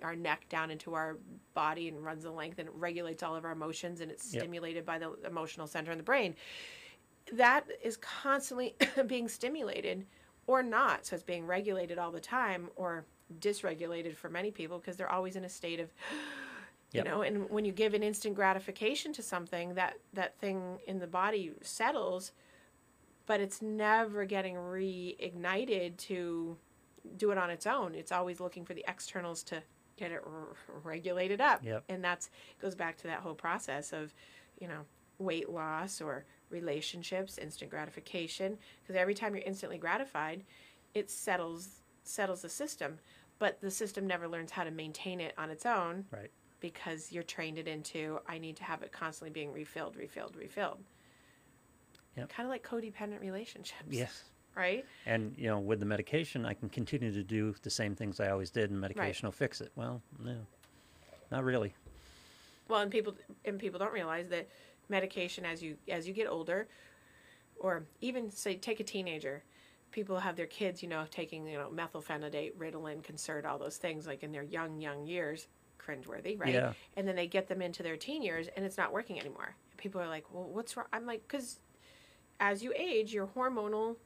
[0.03, 1.19] our neck down into our
[1.55, 4.33] body and runs the length and it regulates all of our emotions and it's Yep.
[4.33, 6.35] stimulated by the emotional center in the brain
[7.33, 8.75] that is constantly
[9.07, 10.07] being stimulated
[10.47, 11.07] or not.
[11.07, 13.05] So it's being regulated all the time or
[13.41, 15.93] dysregulated for many people because they're always in a state of
[16.93, 20.99] you know and when you give an instant gratification to something that that thing in
[20.99, 22.33] the body settles
[23.27, 26.57] but it's never getting reignited to
[27.17, 27.95] do it on its own.
[27.95, 29.63] It's always looking for the externals to
[29.97, 31.63] get it r- regulated up.
[31.65, 31.85] Yep.
[31.89, 32.31] and that's
[32.61, 34.15] goes back to that whole process of
[34.61, 34.81] you know
[35.19, 40.45] weight loss or relationships instant gratification because every time you're instantly gratified
[40.95, 42.99] it settles settles the system.
[43.39, 46.07] But the system never learns how to maintain it on its own.
[46.11, 46.31] Right.
[46.61, 50.79] Because you're trained it into I need to have it constantly being refilled, refilled, refilled.
[52.17, 52.31] Yep.
[52.31, 53.85] Kind of like codependent relationships.
[53.89, 54.25] Yes.
[54.57, 54.85] Right?
[55.07, 58.31] And you know, with the medication, I can continue to do the same things I
[58.31, 59.71] always did, and medication will fix it.
[59.77, 60.37] Well, no,
[61.31, 61.75] not really.
[62.67, 64.49] Well, and people and people don't realize that
[64.89, 66.67] medication as you as you get older
[67.61, 69.43] or even say take a teenager
[69.91, 74.07] people have their kids you know taking you know methylphenidate ritalin Concerta all those things
[74.07, 75.47] like in their young young years
[75.79, 76.73] cringeworthy right Yeah.
[76.97, 80.01] and then they get them into their teen years and it's not working anymore people
[80.01, 81.61] are like well what's wrong i'm like because
[82.41, 83.97] as you age your hormonal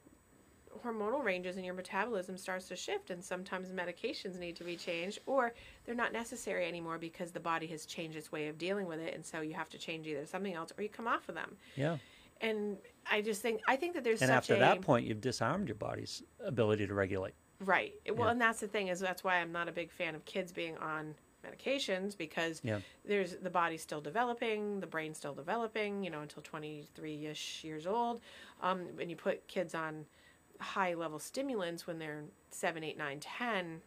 [0.83, 5.19] hormonal ranges and your metabolism starts to shift and sometimes medications need to be changed
[5.27, 5.53] or
[5.85, 9.13] they're not necessary anymore because the body has changed its way of dealing with it
[9.13, 11.55] and so you have to change either something else or you come off of them
[11.75, 11.97] Yeah.
[12.41, 12.77] and
[13.09, 15.75] i just think i think that there's And after a that point, you've disarmed your
[15.75, 17.35] body's ability to regulate.
[17.59, 18.31] right well Yeah.
[18.31, 20.75] and that's the thing is that's why i'm not a big fan of kids being
[20.77, 21.13] on
[21.43, 22.79] medications because Yeah.
[23.05, 28.21] there's the body's still developing the brain's still developing you know until 23ish years old
[28.61, 30.05] um, when you put kids on
[30.59, 33.81] high level stimulants when they're 7 8 9 10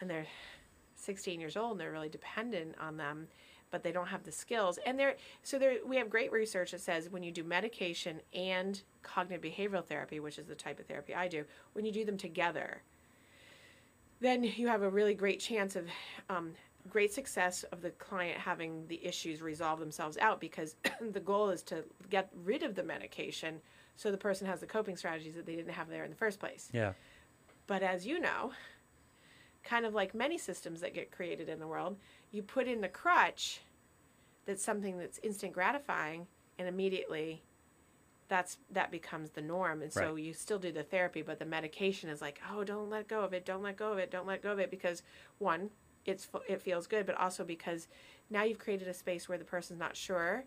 [0.00, 0.26] and they're
[0.94, 3.28] 16 years old and they're really dependent on them
[3.70, 6.80] but they don't have the skills and they're so there we have great research that
[6.80, 11.14] says when you do medication and cognitive behavioral therapy which is the type of therapy
[11.14, 12.82] i do when you do them together
[14.20, 15.86] then you have a really great chance of
[16.28, 16.52] um,
[16.88, 20.76] great success of the client having the issues resolve themselves out because
[21.12, 23.60] the goal is to get rid of the medication
[23.96, 26.38] so the person has the coping strategies that they didn't have there in the first
[26.40, 26.92] place Yeah.
[27.66, 28.52] but as you know,
[29.64, 31.96] kind of like many systems that get created in the world,
[32.30, 33.60] you put in the crutch
[34.46, 36.26] that's something that's instant gratifying
[36.58, 37.42] and immediately
[38.28, 40.22] that's that becomes the norm and so Right.
[40.22, 43.32] you still do the therapy but the medication is like oh don't let go of
[43.32, 45.02] it don't let go of it don't let go of it because
[45.38, 45.70] one
[46.04, 47.88] it's it feels good but also because
[48.30, 50.44] now you've created a space where the person's not sure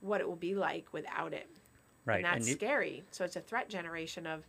[0.00, 1.48] what it will be like without it
[2.06, 3.02] Right, And that's and you- scary.
[3.12, 4.46] So it's a threat generation of,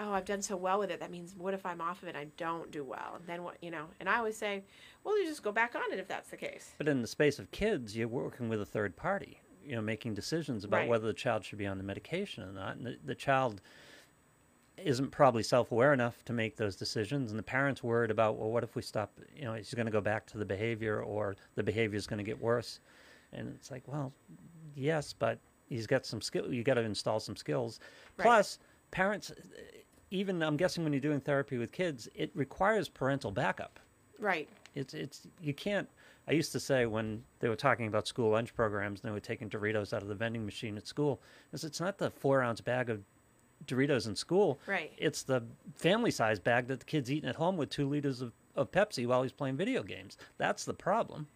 [0.00, 0.98] oh, I've done so well with it.
[0.98, 2.16] That means what if I'm off of it?
[2.16, 3.14] I don't do well.
[3.16, 3.84] And then what, you know?
[4.00, 4.64] And I always say,
[5.04, 6.72] well, you just go back on it if that's the case.
[6.76, 9.38] But in the space of kids, you're working with a third party,
[9.68, 10.88] you know, making decisions about Right.
[10.88, 12.76] whether the child should be on the medication or not.
[12.76, 13.60] And the, the child
[14.76, 17.30] isn't probably self aware enough to make those decisions.
[17.30, 19.92] And the parent's worried about, well, what if we stop, you know, he's going to
[19.92, 22.80] go back to the behavior or the behavior is going to get worse.
[23.32, 24.12] And it's like, well,
[24.74, 25.38] yes, but
[25.68, 26.52] he's got some skill.
[26.52, 27.80] You got to install some skills.
[28.16, 28.24] Right.
[28.24, 28.58] Plus,
[28.90, 29.32] parents,
[30.10, 33.78] even I'm guessing when you're doing therapy with kids, it requires parental backup
[34.18, 34.48] Right.
[34.74, 35.88] it's it's you can't
[36.26, 39.20] i used to say when they were talking about school lunch programs and they were
[39.20, 41.20] taking doritos out of the vending machine at school
[41.52, 43.00] is it's not the four ounce bag of
[43.66, 44.92] doritos in school Right.
[44.98, 45.42] it's the
[45.74, 49.06] family size bag that the kid's eating at home with two liters of, of pepsi
[49.06, 51.26] while he's playing video games that's the problem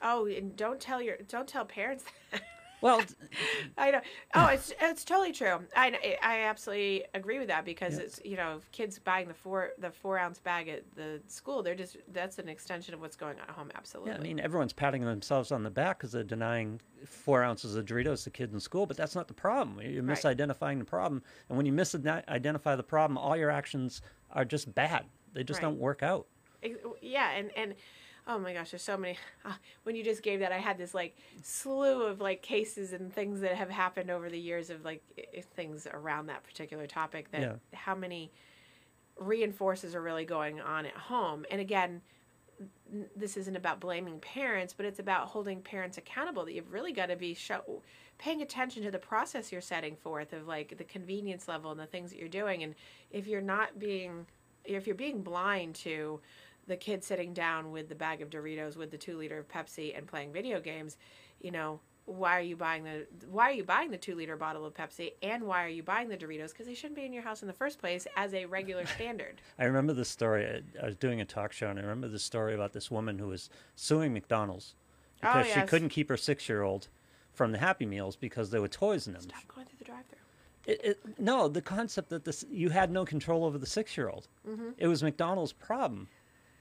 [0.00, 2.42] Oh, and don't tell your don't tell parents that.
[2.80, 3.04] Well
[3.78, 4.00] I know.
[4.34, 5.58] Oh, it's it's totally true.
[5.76, 8.04] I I absolutely agree with that because Yeah.
[8.04, 11.62] it's you know kids buying the four the four ounce bag at the school.
[11.62, 13.70] They're just that's an extension of what's going on at home.
[13.74, 14.12] Absolutely.
[14.12, 17.84] yeah, i mean everyone's patting themselves on the back because they're denying four ounces of
[17.84, 20.16] doritos to kids in school but that's not the problem you're Right.
[20.18, 24.00] misidentifying the problem and when you misidentify the problem all your actions
[24.32, 25.68] are just bad they just Right.
[25.68, 26.26] don't work out
[27.00, 27.74] yeah, and and
[28.28, 29.18] oh my gosh, there's so many.
[29.44, 29.52] Uh,
[29.84, 33.40] when you just gave that, I had this like slew of like cases and things
[33.40, 35.02] that have happened over the years of like
[35.56, 37.30] things around that particular topic.
[37.30, 37.54] That Yeah.
[37.72, 38.30] how many
[39.18, 42.02] reinforces are really going on at home, and again.
[43.14, 46.44] This isn't about blaming parents, but it's about holding parents accountable.
[46.44, 47.82] That you've really got to be show,
[48.18, 51.86] paying attention to the process you're setting forth of like the convenience level and the
[51.86, 52.64] things that you're doing.
[52.64, 52.74] And
[53.12, 54.26] if you're not being,
[54.64, 56.20] if you're being blind to
[56.68, 59.96] the kid sitting down with the bag of Doritos with the two liter of Pepsi
[59.96, 60.96] and playing video games,
[61.40, 64.64] you know, why are you buying the why are you buying the two liter bottle
[64.64, 66.52] of Pepsi and why are you buying the Doritos?
[66.52, 69.40] Because they shouldn't be in your house in the first place as a regular standard.
[69.58, 70.46] I remember the story.
[70.46, 73.18] I- I was doing a talk show, and I remember the story about this woman
[73.18, 74.74] who was suing McDonald's
[75.22, 76.86] Oh, because she couldn't keep her six-year-old
[77.32, 79.22] from the Happy Meals because there were toys in them.
[79.22, 80.18] Stop going through the drive-through.
[80.72, 84.28] It, it, no, the concept that this you had no control over the six-year-old.
[84.48, 84.70] Mm-hmm.
[84.78, 86.08] It was McDonald's problem.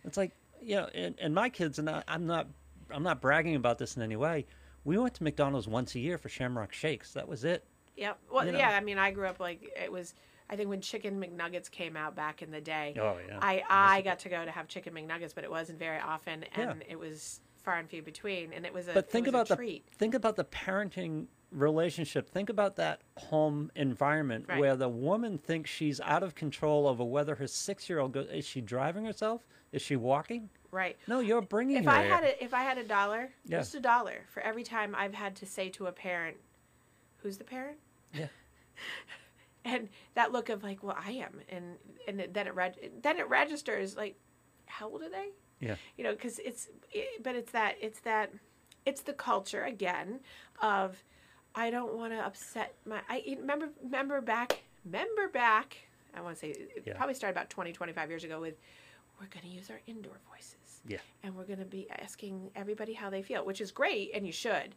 [0.06, 0.32] It's like
[0.62, 2.48] you know, and, and my kids and I, I'm not,
[2.92, 4.46] I'm not bragging about this in any way.
[4.86, 7.14] We went to McDonald's once a year for Shamrock Shakes.
[7.14, 7.64] That was it.
[7.96, 8.18] Yep.
[8.32, 8.58] Well, You know.
[8.58, 8.70] yeah.
[8.72, 10.14] I mean, I grew up like it was.
[10.50, 13.38] I think when Chicken McNuggets came out back in the day, Oh yeah.
[13.42, 16.72] I I got to go to have Chicken McNuggets, but it wasn't very often, Yeah.
[16.72, 19.58] and it was far and few between, and it was a but think about the
[19.58, 19.86] treat.
[19.98, 24.60] think about the parenting relationship think about that home environment Right.
[24.60, 28.60] where the woman thinks she's out of control over whether her six-year-old goes is she
[28.60, 30.98] driving herself is she walking Right.
[31.08, 32.14] no you're bringing if I there.
[32.14, 33.60] had a, if I had a dollar, Yeah.
[33.60, 36.36] just a dollar for every time I've had to say to a parent,
[37.24, 37.78] "Who's the parent?"
[38.14, 38.28] Yeah.
[39.66, 41.78] and that look of like, "Well, I am," and
[42.08, 44.16] and then it reg- then it registers like,
[44.66, 45.30] how old are they?
[45.62, 48.32] yeah You know, because it's it, but it's that it's that
[48.86, 50.20] it's the culture again
[50.62, 51.02] of
[51.58, 55.76] I don't want to upset my I remember remember back remember back
[56.16, 56.96] I want to say it Yeah.
[56.96, 58.56] probably started about 20 25 years ago with
[59.20, 62.94] we're going to use our indoor voices yeah and we're going to be asking everybody
[62.94, 64.76] how they feel, which is great and you should.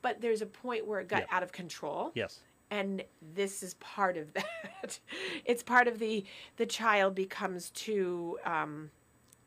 [0.00, 3.04] But there's a point where it got out of control yes and
[3.34, 4.98] this is part of that.
[5.44, 6.24] it's part of the
[6.56, 8.90] the child becomes too um,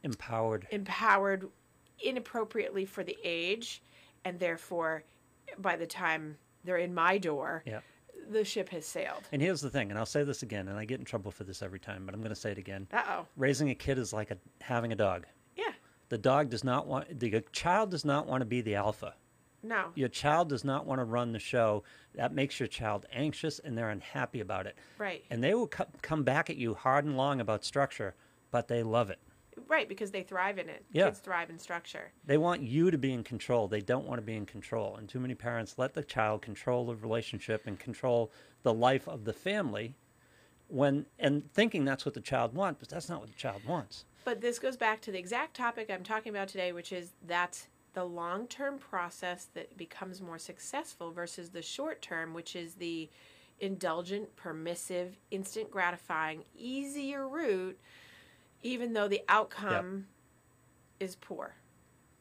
[0.03, 1.49] empowered empowered
[1.99, 3.81] inappropriately for the age
[4.23, 5.03] and therefore
[5.57, 7.79] by the time they're in my door, yeah
[8.31, 9.21] the ship has sailed.
[9.31, 11.43] and here's the thing and i'll say this again and i get in trouble for
[11.43, 13.27] this every time but i'm going to say it again Uh-oh.
[13.37, 15.73] raising a kid is like a, having a dog Yeah.
[16.09, 19.13] the dog does not want the child does not want to be the alpha
[19.61, 19.89] No.
[19.93, 21.83] your child does not want to run the show
[22.15, 25.23] that makes your child anxious and they're unhappy about it Right.
[25.29, 28.15] and they will co- come back at you hard and long about structure
[28.49, 29.19] but they love it
[29.67, 30.85] Right, because they thrive in it.
[30.91, 31.05] Yeah.
[31.05, 32.11] Kids thrive in structure.
[32.25, 35.07] they want you to be in control they don't want to be in control and
[35.07, 38.31] too many parents let the child control the relationship and control
[38.63, 39.95] the life of the family
[40.67, 44.05] when and thinking that's what the child wants but that's not what the child wants
[44.23, 47.67] But this goes back to the exact topic I'm talking about today, which is that's
[47.93, 53.09] the long term process that becomes more successful versus the short term, which is the
[53.59, 57.79] indulgent, permissive, instant gratifying, easier route,
[58.65, 60.07] even though the outcome
[60.99, 61.53] is poor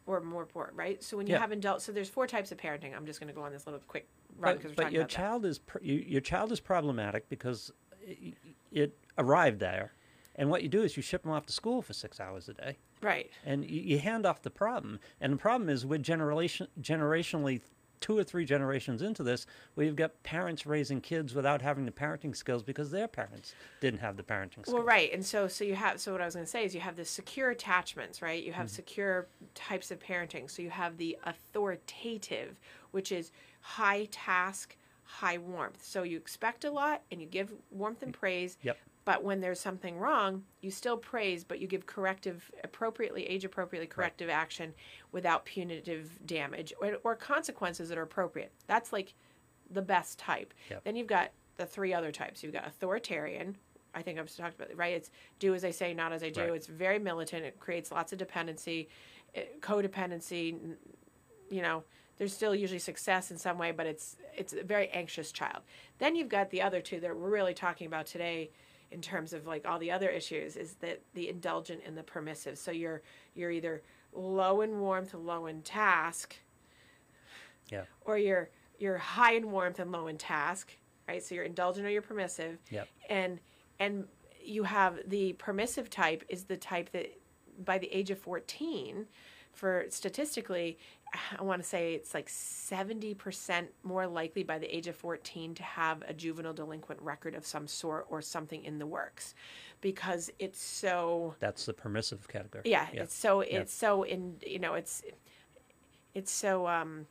[0.07, 1.03] or more poor, right?
[1.03, 1.39] So when you Yeah.
[1.41, 2.95] have indulge, so there's four types of parenting.
[2.95, 4.95] I'm just going to go on this little quick run but, because we're but talking
[4.97, 7.71] your about child is pr- you, your child is problematic because
[8.03, 8.35] it,
[8.71, 9.93] it arrived there
[10.37, 12.55] and what you do is you ship them off to school for six hours a
[12.55, 13.31] day Right.
[13.45, 17.61] and you, you hand off the problem and the problem is we're generation generationally
[18.05, 21.91] two or three generations into this where you've got parents raising kids without having the
[21.91, 24.75] parenting skills because their parents didn't have the parenting skills.
[24.75, 26.75] Well, right, and so so you have so what I was going to say is
[26.75, 28.45] you have the secure attachments, right?
[28.45, 28.75] You have mm-hmm.
[28.75, 30.51] secure types of parenting.
[30.51, 33.33] So you have the authoritative, which is
[33.63, 35.83] high task, high warmth.
[35.83, 38.59] So you expect a lot and you give warmth and praise.
[38.61, 38.77] Yep.
[39.05, 43.87] But when there's something wrong, you still praise, but you give corrective, appropriately, age appropriately
[43.87, 44.73] corrective action
[45.13, 48.53] without punitive damage or, or consequences that are appropriate.
[48.67, 49.15] That's like
[49.71, 50.55] the best type.
[50.71, 50.85] Yep.
[50.85, 52.43] Then you've got the three other types.
[52.43, 53.57] You've got authoritarian.
[53.95, 54.95] I think I've talked about it, right?
[54.95, 56.41] It's do as I say, not as I do.
[56.41, 56.53] Right.
[56.55, 57.45] It's very militant.
[57.45, 58.89] It creates lots of dependency,
[59.35, 60.59] eh, codependency.
[61.51, 61.85] You know,
[62.17, 65.63] there's still usually success in some way, but it's it's a very anxious child.
[65.99, 68.51] Then you've got the other two that we're really talking about today,
[68.91, 72.59] in terms of like all the other issues, is that the indulgent and the permissive.
[72.59, 73.03] So you're
[73.35, 73.83] you're either
[74.13, 76.37] low in warmth, low in task,
[77.71, 77.85] Yeah.
[78.05, 80.77] or you're you're high in warmth and low in task,
[81.09, 81.23] right?
[81.23, 82.59] So you're indulgent or you're permissive.
[82.71, 82.89] Yep.
[83.09, 83.41] And
[83.79, 84.07] and
[84.43, 87.19] you have the permissive type is the type that
[87.65, 89.07] by the age of 14
[89.53, 90.77] for statistically
[91.39, 95.63] I want to say it's like 70% more likely by the age of 14 to
[95.63, 99.35] have a juvenile delinquent record of some sort or something in the works.
[99.81, 102.63] Because it's so That's the permissive category.
[102.67, 105.03] yeah, it's so it's so in you know it's
[106.15, 107.07] it's so um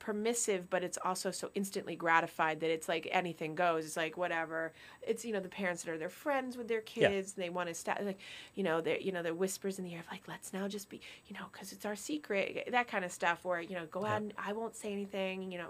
[0.00, 3.84] permissive but it's also so instantly gratified that it's like anything goes.
[3.84, 4.72] It's like whatever.
[5.06, 7.08] It's you know the parents that are their friends with their Yeah.
[7.10, 8.18] kids they want to start like
[8.56, 10.88] you know they you know the whispers in the air of like let's now just
[10.90, 14.04] be you know because it's our secret that kind of stuff where you know go
[14.04, 15.68] out and i won't say anything you know.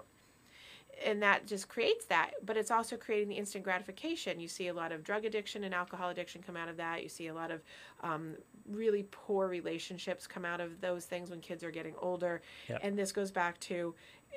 [1.05, 4.39] And that just creates that but it's also creating the instant gratification.
[4.39, 7.01] You see a lot of drug addiction and alcohol addiction come out of that.
[7.01, 7.61] You see a lot of
[8.03, 8.35] um,
[8.69, 12.41] really poor relationships come out of those things when kids are getting older.
[12.69, 12.79] Yep.
[12.83, 13.95] and this goes back to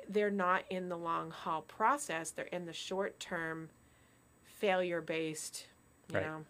[0.09, 3.69] they're not in the long haul process they're in the short term
[4.43, 5.67] failure based
[6.09, 6.25] you Right.
[6.25, 6.45] know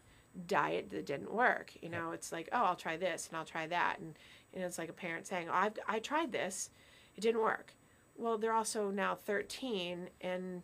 [0.47, 3.67] diet that didn't work you know it's like oh i'll try this and i'll try
[3.67, 4.13] that and,
[4.53, 6.69] and it's like a parent saying oh, I've, i tried this
[7.15, 7.73] it didn't work
[8.17, 10.61] well they're also now 13 and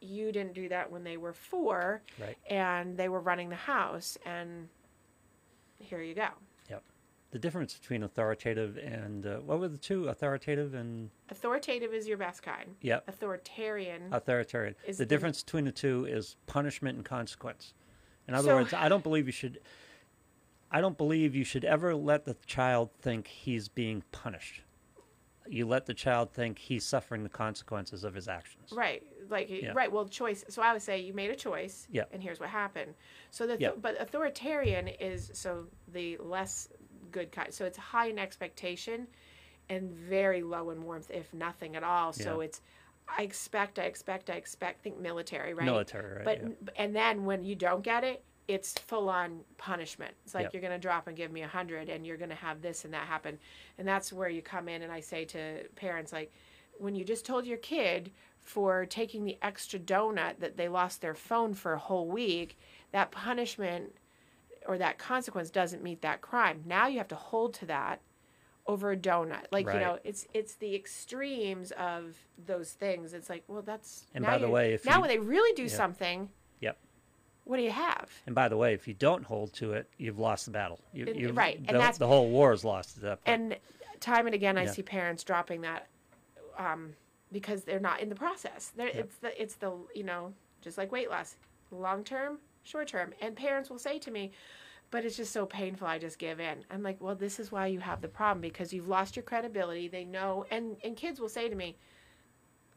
[0.00, 2.36] you didn't do that when they were four Right.
[2.50, 4.68] and they were running the house and
[5.78, 6.28] here you go.
[7.34, 10.06] The difference between authoritative and uh, what were the two?
[10.08, 13.02] Authoritative and authoritative is your best kind yep.
[13.08, 14.76] authoritarian Authoritarian.
[14.86, 17.74] Is the the- difference between the two is punishment and consequence.
[18.28, 19.58] In other So- words, I don't believe you should.
[20.70, 24.62] I don't believe you should ever let the child think he's being punished.
[25.48, 28.70] You let the child think he's suffering the consequences of his actions.
[28.72, 29.02] Right.
[29.28, 29.72] Like Yeah.
[29.74, 29.90] right.
[29.90, 30.44] Well, choice.
[30.48, 31.88] So I would say you made a choice.
[31.90, 32.04] Yeah.
[32.12, 32.94] And here's what happened.
[33.30, 33.72] So the Yeah.
[33.76, 36.68] but authoritarian is so the less
[37.14, 37.54] good kind.
[37.54, 39.06] So it's high in expectation,
[39.70, 42.12] and very low in warmth, if nothing at all.
[42.12, 42.46] So Yeah.
[42.46, 42.60] it's
[43.06, 44.82] I expect, I expect, I expect.
[44.82, 45.66] Think military, right?
[45.66, 46.24] Military, right?
[46.24, 46.82] But yeah.
[46.82, 50.14] and then when you don't get it, it's full on punishment.
[50.24, 50.52] It's like Yep.
[50.54, 52.84] you're going to drop and give me a hundred, and you're going to have this
[52.84, 53.38] and that happen,
[53.78, 54.82] and that's where you come in.
[54.82, 56.32] And I say to parents, like,
[56.78, 58.10] when you just told your kid
[58.40, 62.58] for taking the extra donut that they lost their phone for a whole week,
[62.92, 63.94] that punishment
[64.66, 66.62] or that consequence doesn't meet that crime.
[66.66, 68.00] Now you have to hold to that
[68.66, 69.44] over a donut.
[69.52, 73.12] Like you know, it's it's the extremes of those things.
[73.12, 75.68] It's like, well, that's And by the way, if now you- when they really do
[75.68, 76.78] something, Yep.
[77.44, 78.10] what do you have?
[78.26, 80.80] And by the way, if you don't hold to it, you've lost the battle.
[80.94, 83.52] You, And- right, and The, that's- the whole war is lost at that point.
[83.52, 84.70] And time and again, I Yeah.
[84.72, 85.88] see parents dropping that
[86.56, 86.94] um,
[87.32, 88.72] because they're not in the process.
[88.76, 91.36] They're, It's the it's the you know just like weight loss,
[91.70, 94.32] long term, short term, and parents will say to me,
[94.90, 95.86] "But it's just so painful.
[95.86, 98.72] I just give in." I'm like, "Well, this is why you have the problem because
[98.72, 99.88] you've lost your credibility.
[99.88, 101.76] They know, and and kids will say to me."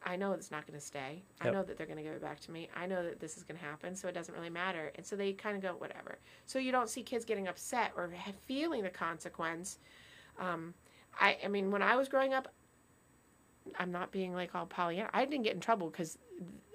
[0.06, 1.24] I know it's not going to stay.
[1.42, 2.70] I know that they're going to give it back to me.
[2.76, 4.92] I know that this is going to happen, so it doesn't really matter.
[4.96, 6.20] And so they kind of go, whatever.
[6.46, 8.10] So you don't see kids getting upset or
[8.46, 9.80] feeling the consequence.
[10.40, 10.74] Um,
[11.20, 12.48] I, I mean, when I was growing up,
[13.78, 15.10] I'm not being like all Pollyanna.
[15.14, 16.18] I didn't get in trouble because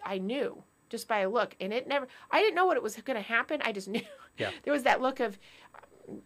[0.05, 0.63] I knew
[0.93, 2.07] just by a look, and it never.
[2.31, 3.61] I didn't know what it was going to happen.
[3.65, 4.03] I just knew.
[4.39, 4.51] Yeah.
[4.63, 5.39] there was that look of,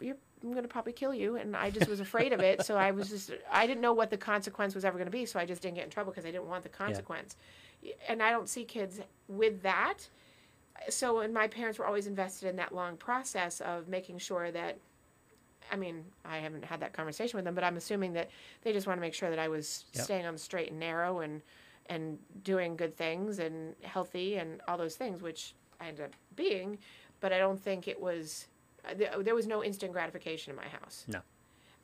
[0.00, 2.66] you're, I'm going to probably kill you, and I just was afraid of it.
[2.66, 3.30] So I was just.
[3.50, 5.76] I didn't know what the consequence was ever going to be, so I just didn't
[5.76, 7.36] get in trouble because I didn't want the consequence.
[8.08, 10.08] And I don't see kids with that.
[10.90, 14.78] So, and my parents were always invested in that long process of making sure that
[15.72, 18.30] I mean, I haven't had that conversation with them, but I'm assuming that
[18.62, 20.04] they just want to make sure that I was Yep.
[20.04, 21.42] staying on the straight and narrow and
[21.88, 26.78] and doing good things and healthy and all those things, which I ended up being.
[27.20, 28.48] But I don't think it was.
[28.88, 31.04] uh, There there was no instant gratification in my house.
[31.08, 31.20] No.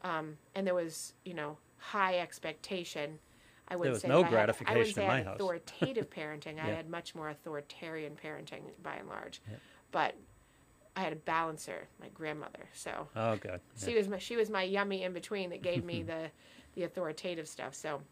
[0.02, 3.18] Um, and there was, you know, high expectation.
[3.68, 5.34] I wouldn't was say no I had- I gratification say in I my had house.
[5.36, 6.58] authoritative parenting.
[6.58, 9.56] I had much more authoritarian parenting by and large, Yeah.
[9.92, 10.14] but
[10.94, 12.66] I had a balancer, my grandmother.
[12.74, 13.60] So Oh, good.
[13.82, 16.30] she was my she was my yummy in between that gave me the
[16.74, 17.74] the authoritative stuff.
[17.74, 18.02] So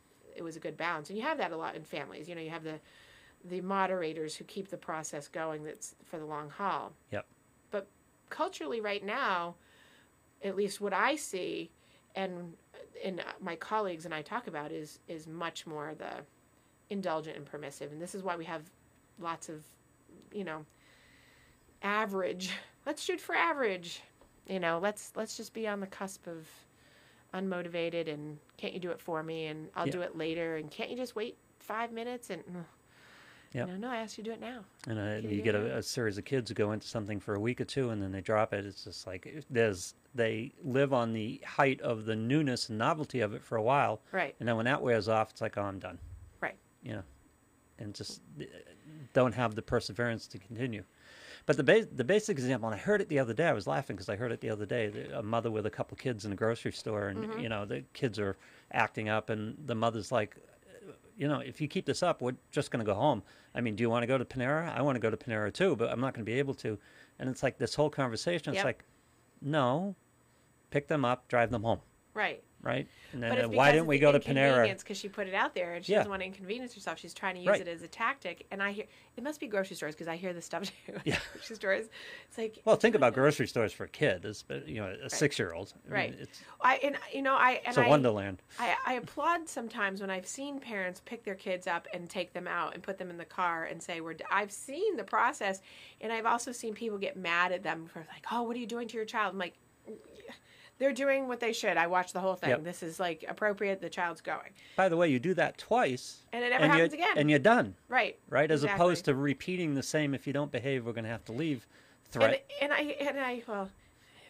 [0.41, 2.28] it was a good balance, and you have that a lot in families.
[2.28, 2.80] You know, you have the
[3.45, 5.62] the moderators who keep the process going.
[5.62, 6.93] That's for the long haul.
[7.12, 7.26] Yep.
[7.70, 7.86] But
[8.30, 9.55] culturally, right now,
[10.43, 11.70] at least what I see,
[12.16, 12.55] and
[13.05, 16.24] and my colleagues and I talk about is is much more the
[16.88, 18.62] indulgent and permissive, and this is why we have
[19.20, 19.62] lots of,
[20.32, 20.64] you know,
[21.82, 22.51] average.
[22.86, 24.03] Let's shoot for average.
[24.49, 26.49] You know, let's let's just be on the cusp of
[27.35, 29.93] unmotivated and can't you do it for me and I'll Yeah.
[29.93, 32.64] do it later and can't you just wait five minutes and ugh.
[33.53, 33.66] Yep.
[33.66, 34.61] no no I asked you to do it now.
[34.87, 37.35] And uh, you you get a, a series of kids who go into something for
[37.35, 38.64] a week or two and then they drop it.
[38.64, 43.33] It's just like there's they live on the height of the newness and novelty of
[43.35, 44.35] it for a while, Right.
[44.41, 45.99] and then when that wears off, it's like, oh, I'm done.
[46.41, 46.57] Right.
[46.83, 47.03] You know,
[47.78, 48.45] and just uh,
[49.13, 50.85] don't have the perseverance to continue.
[51.47, 53.47] But the ba- the basic example, and I heard it the other day.
[53.47, 55.09] I was laughing because I heard it the other day.
[55.15, 57.41] A mother with a couple kids in a grocery store, and Mm-hmm.
[57.41, 58.37] you know the kids are
[58.73, 60.37] acting up, and the mother's like,
[61.17, 63.23] you know, if you keep this up, we're just going to go home.
[63.55, 64.75] I mean, do you want to go to Panera?
[64.77, 66.79] I want to go to Panera too, but I'm not going to be able to.
[67.19, 68.51] And it's like this whole conversation.
[68.51, 68.65] It's Yep.
[68.65, 68.85] like,
[69.43, 69.95] no,
[70.71, 71.81] pick them up, drive them home,
[72.15, 72.43] Right.
[72.63, 72.87] Right?
[73.13, 74.79] And then why didn't we go to Panera?
[74.79, 75.99] because she put it out there and she Yeah.
[75.99, 76.99] doesn't want to inconvenience herself.
[76.99, 77.61] She's trying to use Right.
[77.61, 78.47] it as a tactic.
[78.51, 78.85] And I hear
[79.17, 80.95] it must be grocery stores because I hear this stuff too.
[81.05, 81.19] Yeah.
[81.33, 81.87] grocery stores.
[82.29, 84.25] It's like Well, think about grocery stores for a kid.
[84.25, 85.73] It's uh, you know a six-year-old.
[85.75, 86.15] I mean, Right.
[86.21, 88.43] It's, I and you know I and it's a I, wonderland.
[88.59, 92.47] I I applaud sometimes when I've seen parents pick their kids up and take them
[92.47, 94.15] out and put them in the car and say we're.
[94.15, 95.63] d- I've seen the process,
[96.01, 98.67] and I've also seen people get mad at them for like, oh, what are you
[98.67, 99.33] doing to your child?
[99.33, 99.55] I'm like.
[100.81, 101.76] They're doing what they should.
[101.76, 102.51] I watched the whole thing.
[102.51, 102.64] Yep.
[102.64, 103.81] This is like appropriate.
[103.83, 106.95] The child's going, By the way, you do that twice, and it never and happens
[106.95, 107.18] again.
[107.18, 108.51] and you're done, right, right?
[108.51, 108.83] As Exactly.
[108.85, 110.14] opposed to repeating the same.
[110.14, 111.66] If you don't behave, we're going to have to leave.
[112.05, 112.51] and, Threat.
[112.62, 113.68] and I and I well,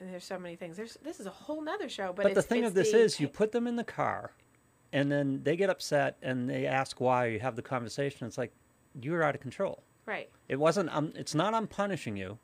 [0.00, 0.76] there's so many things.
[0.76, 3.20] There's this is a whole nother show, but, But the thing of this the is,
[3.20, 4.32] you put them in the car,
[4.92, 7.26] and then they get upset and they ask why.
[7.26, 8.26] You have the conversation.
[8.26, 8.52] It's like
[9.00, 9.84] you're out of control.
[10.04, 10.90] right, It wasn't.
[10.94, 11.54] Um, it's not.
[11.54, 12.38] I'm punishing you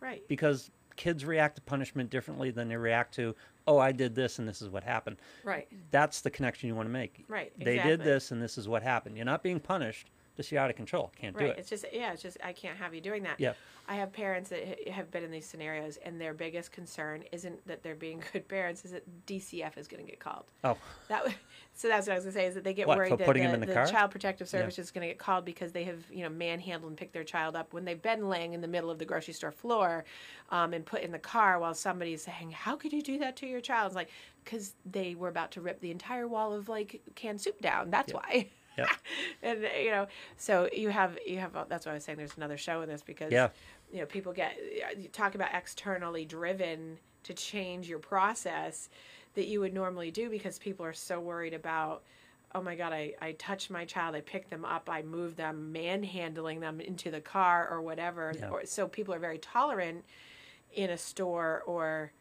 [0.00, 3.34] right, because kids react to punishment differently than they react to.
[3.66, 5.16] Oh, I did this and this is what happened.
[5.44, 7.24] right, That's the connection you want to make.
[7.28, 7.52] right.
[7.58, 9.16] They did this and this is what happened.
[9.16, 10.10] You're not being punished.
[10.36, 11.12] Just you're out of control.
[11.18, 11.56] Can't do it.
[11.58, 12.12] It's just yeah.
[12.12, 13.40] It's just I can't have you doing that.
[13.40, 13.54] Yeah.
[13.88, 17.84] I have parents that have been in these scenarios, and their biggest concern isn't that
[17.84, 20.44] they're being good parents, is that DCF is going to get called.
[20.64, 20.76] Oh,
[21.08, 21.24] That
[21.74, 23.24] so that's what I was going to say is that they get What, worried that
[23.24, 23.74] putting the, the?
[23.74, 26.98] Child Protective Service is going to get called because they have you know manhandled and
[26.98, 29.52] picked their child up when they've been laying in the middle of the grocery store
[29.52, 30.04] floor,
[30.50, 33.46] um, and put in the car while somebody's saying, "How could you do that to
[33.46, 34.10] your child?" It's like
[34.44, 37.90] because they were about to rip the entire wall of like canned soup down.
[37.90, 38.48] That's why.
[38.78, 38.88] Yep.
[39.42, 40.06] and you know,
[40.36, 43.02] so you have you have that's why I was saying there's another show in this
[43.02, 43.48] because Yeah.
[43.92, 44.56] you know people get
[44.98, 48.88] you talk about externally driven to change your process
[49.34, 52.02] that you would normally do because people are so worried about
[52.54, 55.72] oh my god I, I touched my child i picked them up i moved them
[55.72, 58.48] manhandling them into the car or whatever Yeah.
[58.50, 60.04] or, so people are very tolerant
[60.72, 62.12] in a store or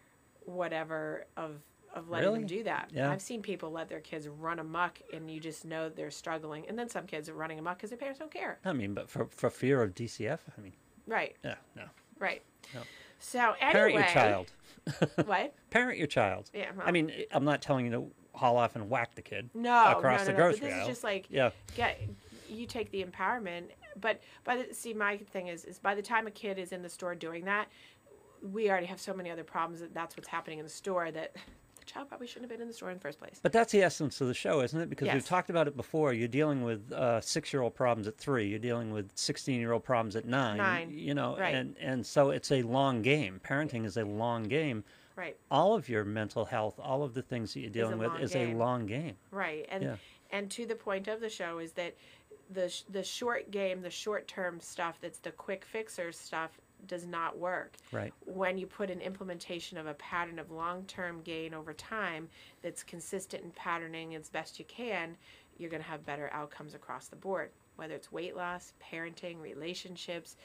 [0.45, 1.51] whatever of
[1.95, 2.39] of letting Really?
[2.41, 3.09] them do that Yeah.
[3.09, 6.77] i've seen people let their kids run amok and you just know they're struggling and
[6.77, 9.25] then some kids are running amok because their parents don't care I mean, but for
[9.27, 10.73] for fear of DCF, I mean,
[11.07, 11.83] right yeah, no.
[12.19, 12.43] right
[12.73, 12.81] No.
[13.19, 14.51] so anyway Parent your child.
[15.25, 16.51] what Parent your child.
[16.53, 19.85] Yeah, I mean, I'm not telling you to haul off and whack the kid No,
[19.97, 20.43] across no, the no, no.
[20.43, 20.81] grocery But this aisle.
[20.81, 21.99] is just like yeah, get
[22.49, 23.69] you take the empowerment,
[23.99, 26.81] but by the see my thing is is by the time a kid is in
[26.83, 27.69] the store doing that,
[28.41, 31.35] we already have so many other problems that that's what's happening in the store that
[31.86, 33.39] the child probably shouldn't have been in the store in the first place.
[33.41, 34.89] But that's the essence of the show, isn't it?
[34.89, 36.13] Because we've talked about it before.
[36.13, 38.47] You're dealing with uh, six-year-old problems at three.
[38.47, 40.57] You're dealing with sixteen-year-old problems at nine.
[40.57, 41.53] Nine, You know, right.
[41.55, 43.39] and and so it's a long game.
[43.47, 44.83] Parenting is a long game.
[45.17, 48.19] Right, All of your mental health, all of the things that you're dealing with, long
[48.19, 48.55] is game.
[48.55, 49.15] a long game.
[49.31, 49.95] right, and Yeah.
[50.29, 51.95] and to the point of the show is that
[52.49, 57.38] the the short game, the short term stuff that's the quick fixer stuff does not
[57.38, 57.73] work.
[57.91, 58.13] Right.
[58.26, 62.30] when you put an implementation of a pattern of long-term gain over time
[62.61, 65.17] that's consistent in patterning as best you can
[65.57, 70.36] you're going to have better outcomes across the board whether it's weight loss parenting relationships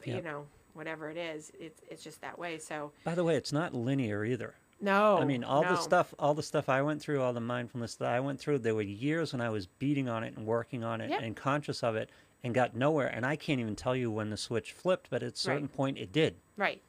[0.00, 3.36] f you know whatever it is it's, it's just that way so By the way,
[3.36, 4.54] it's not linear either.
[4.80, 7.40] no I mean, all the Oh, stuff, all the stuff I went through, all the
[7.40, 8.58] mindfulness that I went through.
[8.60, 11.20] There were years when I was beating on it and working on it Yep.
[11.22, 12.08] and conscious of it,
[12.44, 13.06] and got nowhere.
[13.06, 15.98] And I can't even tell you when the switch flipped, but at a certain point,
[15.98, 16.36] it did.
[16.56, 16.82] right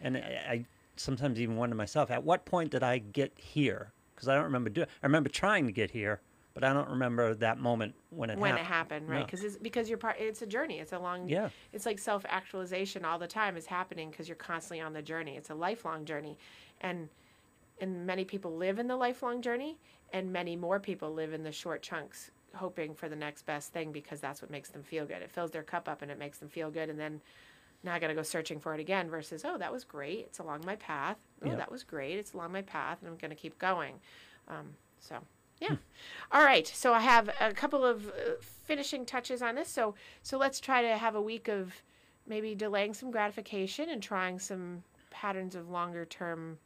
[0.00, 0.64] And I, I
[0.96, 3.92] sometimes even wonder myself, at what point did I get here?
[4.14, 4.86] Because I don't remember doing.
[5.02, 6.20] I remember trying to get here,
[6.54, 8.40] but I don't remember that moment when it happened.
[8.40, 8.66] when happened.
[8.66, 9.18] it happened, right?
[9.18, 9.24] No.
[9.26, 10.16] Because it's because you're part.
[10.18, 10.78] It's a journey.
[10.78, 11.28] It's a long.
[11.28, 11.50] Yeah.
[11.72, 15.36] It's like self actualization all the time is happening because you're constantly on the journey.
[15.36, 16.38] It's a lifelong journey,
[16.80, 17.10] and
[17.78, 19.78] and many people live in the lifelong journey,
[20.14, 23.92] and many more people live in the short chunks, hoping for the next best thing
[23.92, 25.22] because that's what makes them feel good.
[25.22, 27.20] It fills their cup up and it makes them feel good, and then.
[27.84, 30.20] Now I got to go searching for it again versus, oh, that was great.
[30.20, 31.18] It's along my path.
[31.44, 31.56] Oh, Yeah.
[31.56, 32.18] that was great.
[32.18, 34.00] It's along my path, and I'm going to keep going.
[34.48, 35.18] Um, so,
[35.60, 35.76] yeah.
[36.32, 36.66] All right.
[36.66, 39.68] So I have a couple of uh, finishing touches on this.
[39.68, 41.74] So so let's try to have a week of
[42.26, 46.58] maybe delaying some gratification and trying some patterns of longer term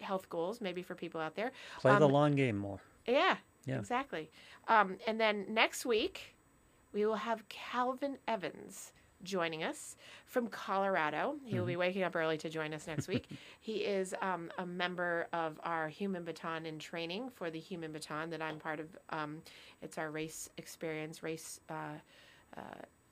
[0.00, 1.50] health goals maybe for people out there.
[1.80, 2.78] Play the Um, long game more.
[3.06, 3.36] Yeah.
[3.68, 3.78] Yeah.
[3.78, 4.30] Exactly.
[4.66, 6.34] Um, and then next week
[6.92, 8.92] we will have Calvin Evans
[9.22, 9.96] joining us
[10.26, 11.36] from Colorado.
[11.44, 13.28] He will be waking up early to join us next week.
[13.60, 18.30] he is um, a member of our Human Baton in training for the Human Baton
[18.30, 18.86] that I'm part of.
[19.10, 19.42] Um,
[19.82, 21.60] it's our race experience, race.
[21.68, 21.98] Uh,
[22.56, 22.60] uh,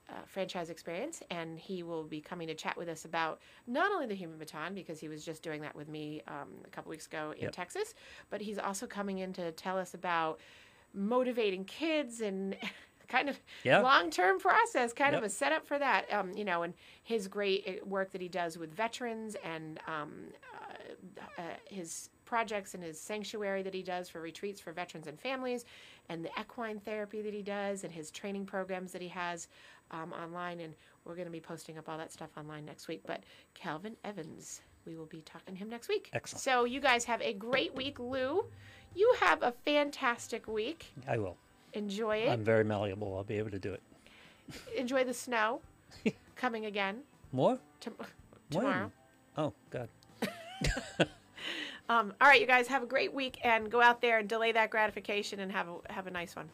[0.09, 4.07] uh, franchise experience, and he will be coming to chat with us about not only
[4.07, 7.07] the human baton because he was just doing that with me um, a couple weeks
[7.07, 7.53] ago in Yep.
[7.53, 7.95] Texas,
[8.31, 10.39] but he's also coming in to tell us about
[10.95, 12.57] motivating kids and
[13.09, 13.81] kind of Yeah.
[13.83, 16.13] long term process, kind of a setup for that.
[16.13, 20.25] Um, you know, and his great uh, work that he does with veterans and um,
[20.55, 25.21] uh, uh, his projects and his sanctuary that he does for retreats for veterans and
[25.21, 25.65] families,
[26.09, 29.47] and the equine therapy that he does, and his training programs that he has
[29.91, 30.61] um, online.
[30.61, 30.75] And
[31.05, 33.03] we're going to be posting up all that stuff online next week.
[33.07, 33.25] But
[33.55, 36.11] Calvin Evans, we will be talking to him next week.
[36.13, 36.43] Excellent.
[36.43, 38.45] So you guys have a great week, Lou.
[38.95, 40.93] You have a fantastic week.
[41.07, 41.37] I will.
[41.73, 42.31] Enjoy it.
[42.31, 43.17] I'm very malleable.
[43.17, 43.83] I'll be able to do it.
[44.77, 45.61] Enjoy the snow
[46.37, 47.01] coming again
[47.33, 47.59] More?
[47.85, 48.09] When?
[48.51, 48.93] tomorrow.
[49.37, 49.89] Oh, God.
[51.89, 54.53] Um, all right, you guys have a great week and go out there and delay
[54.53, 56.49] that gratification and have a, have a nice one.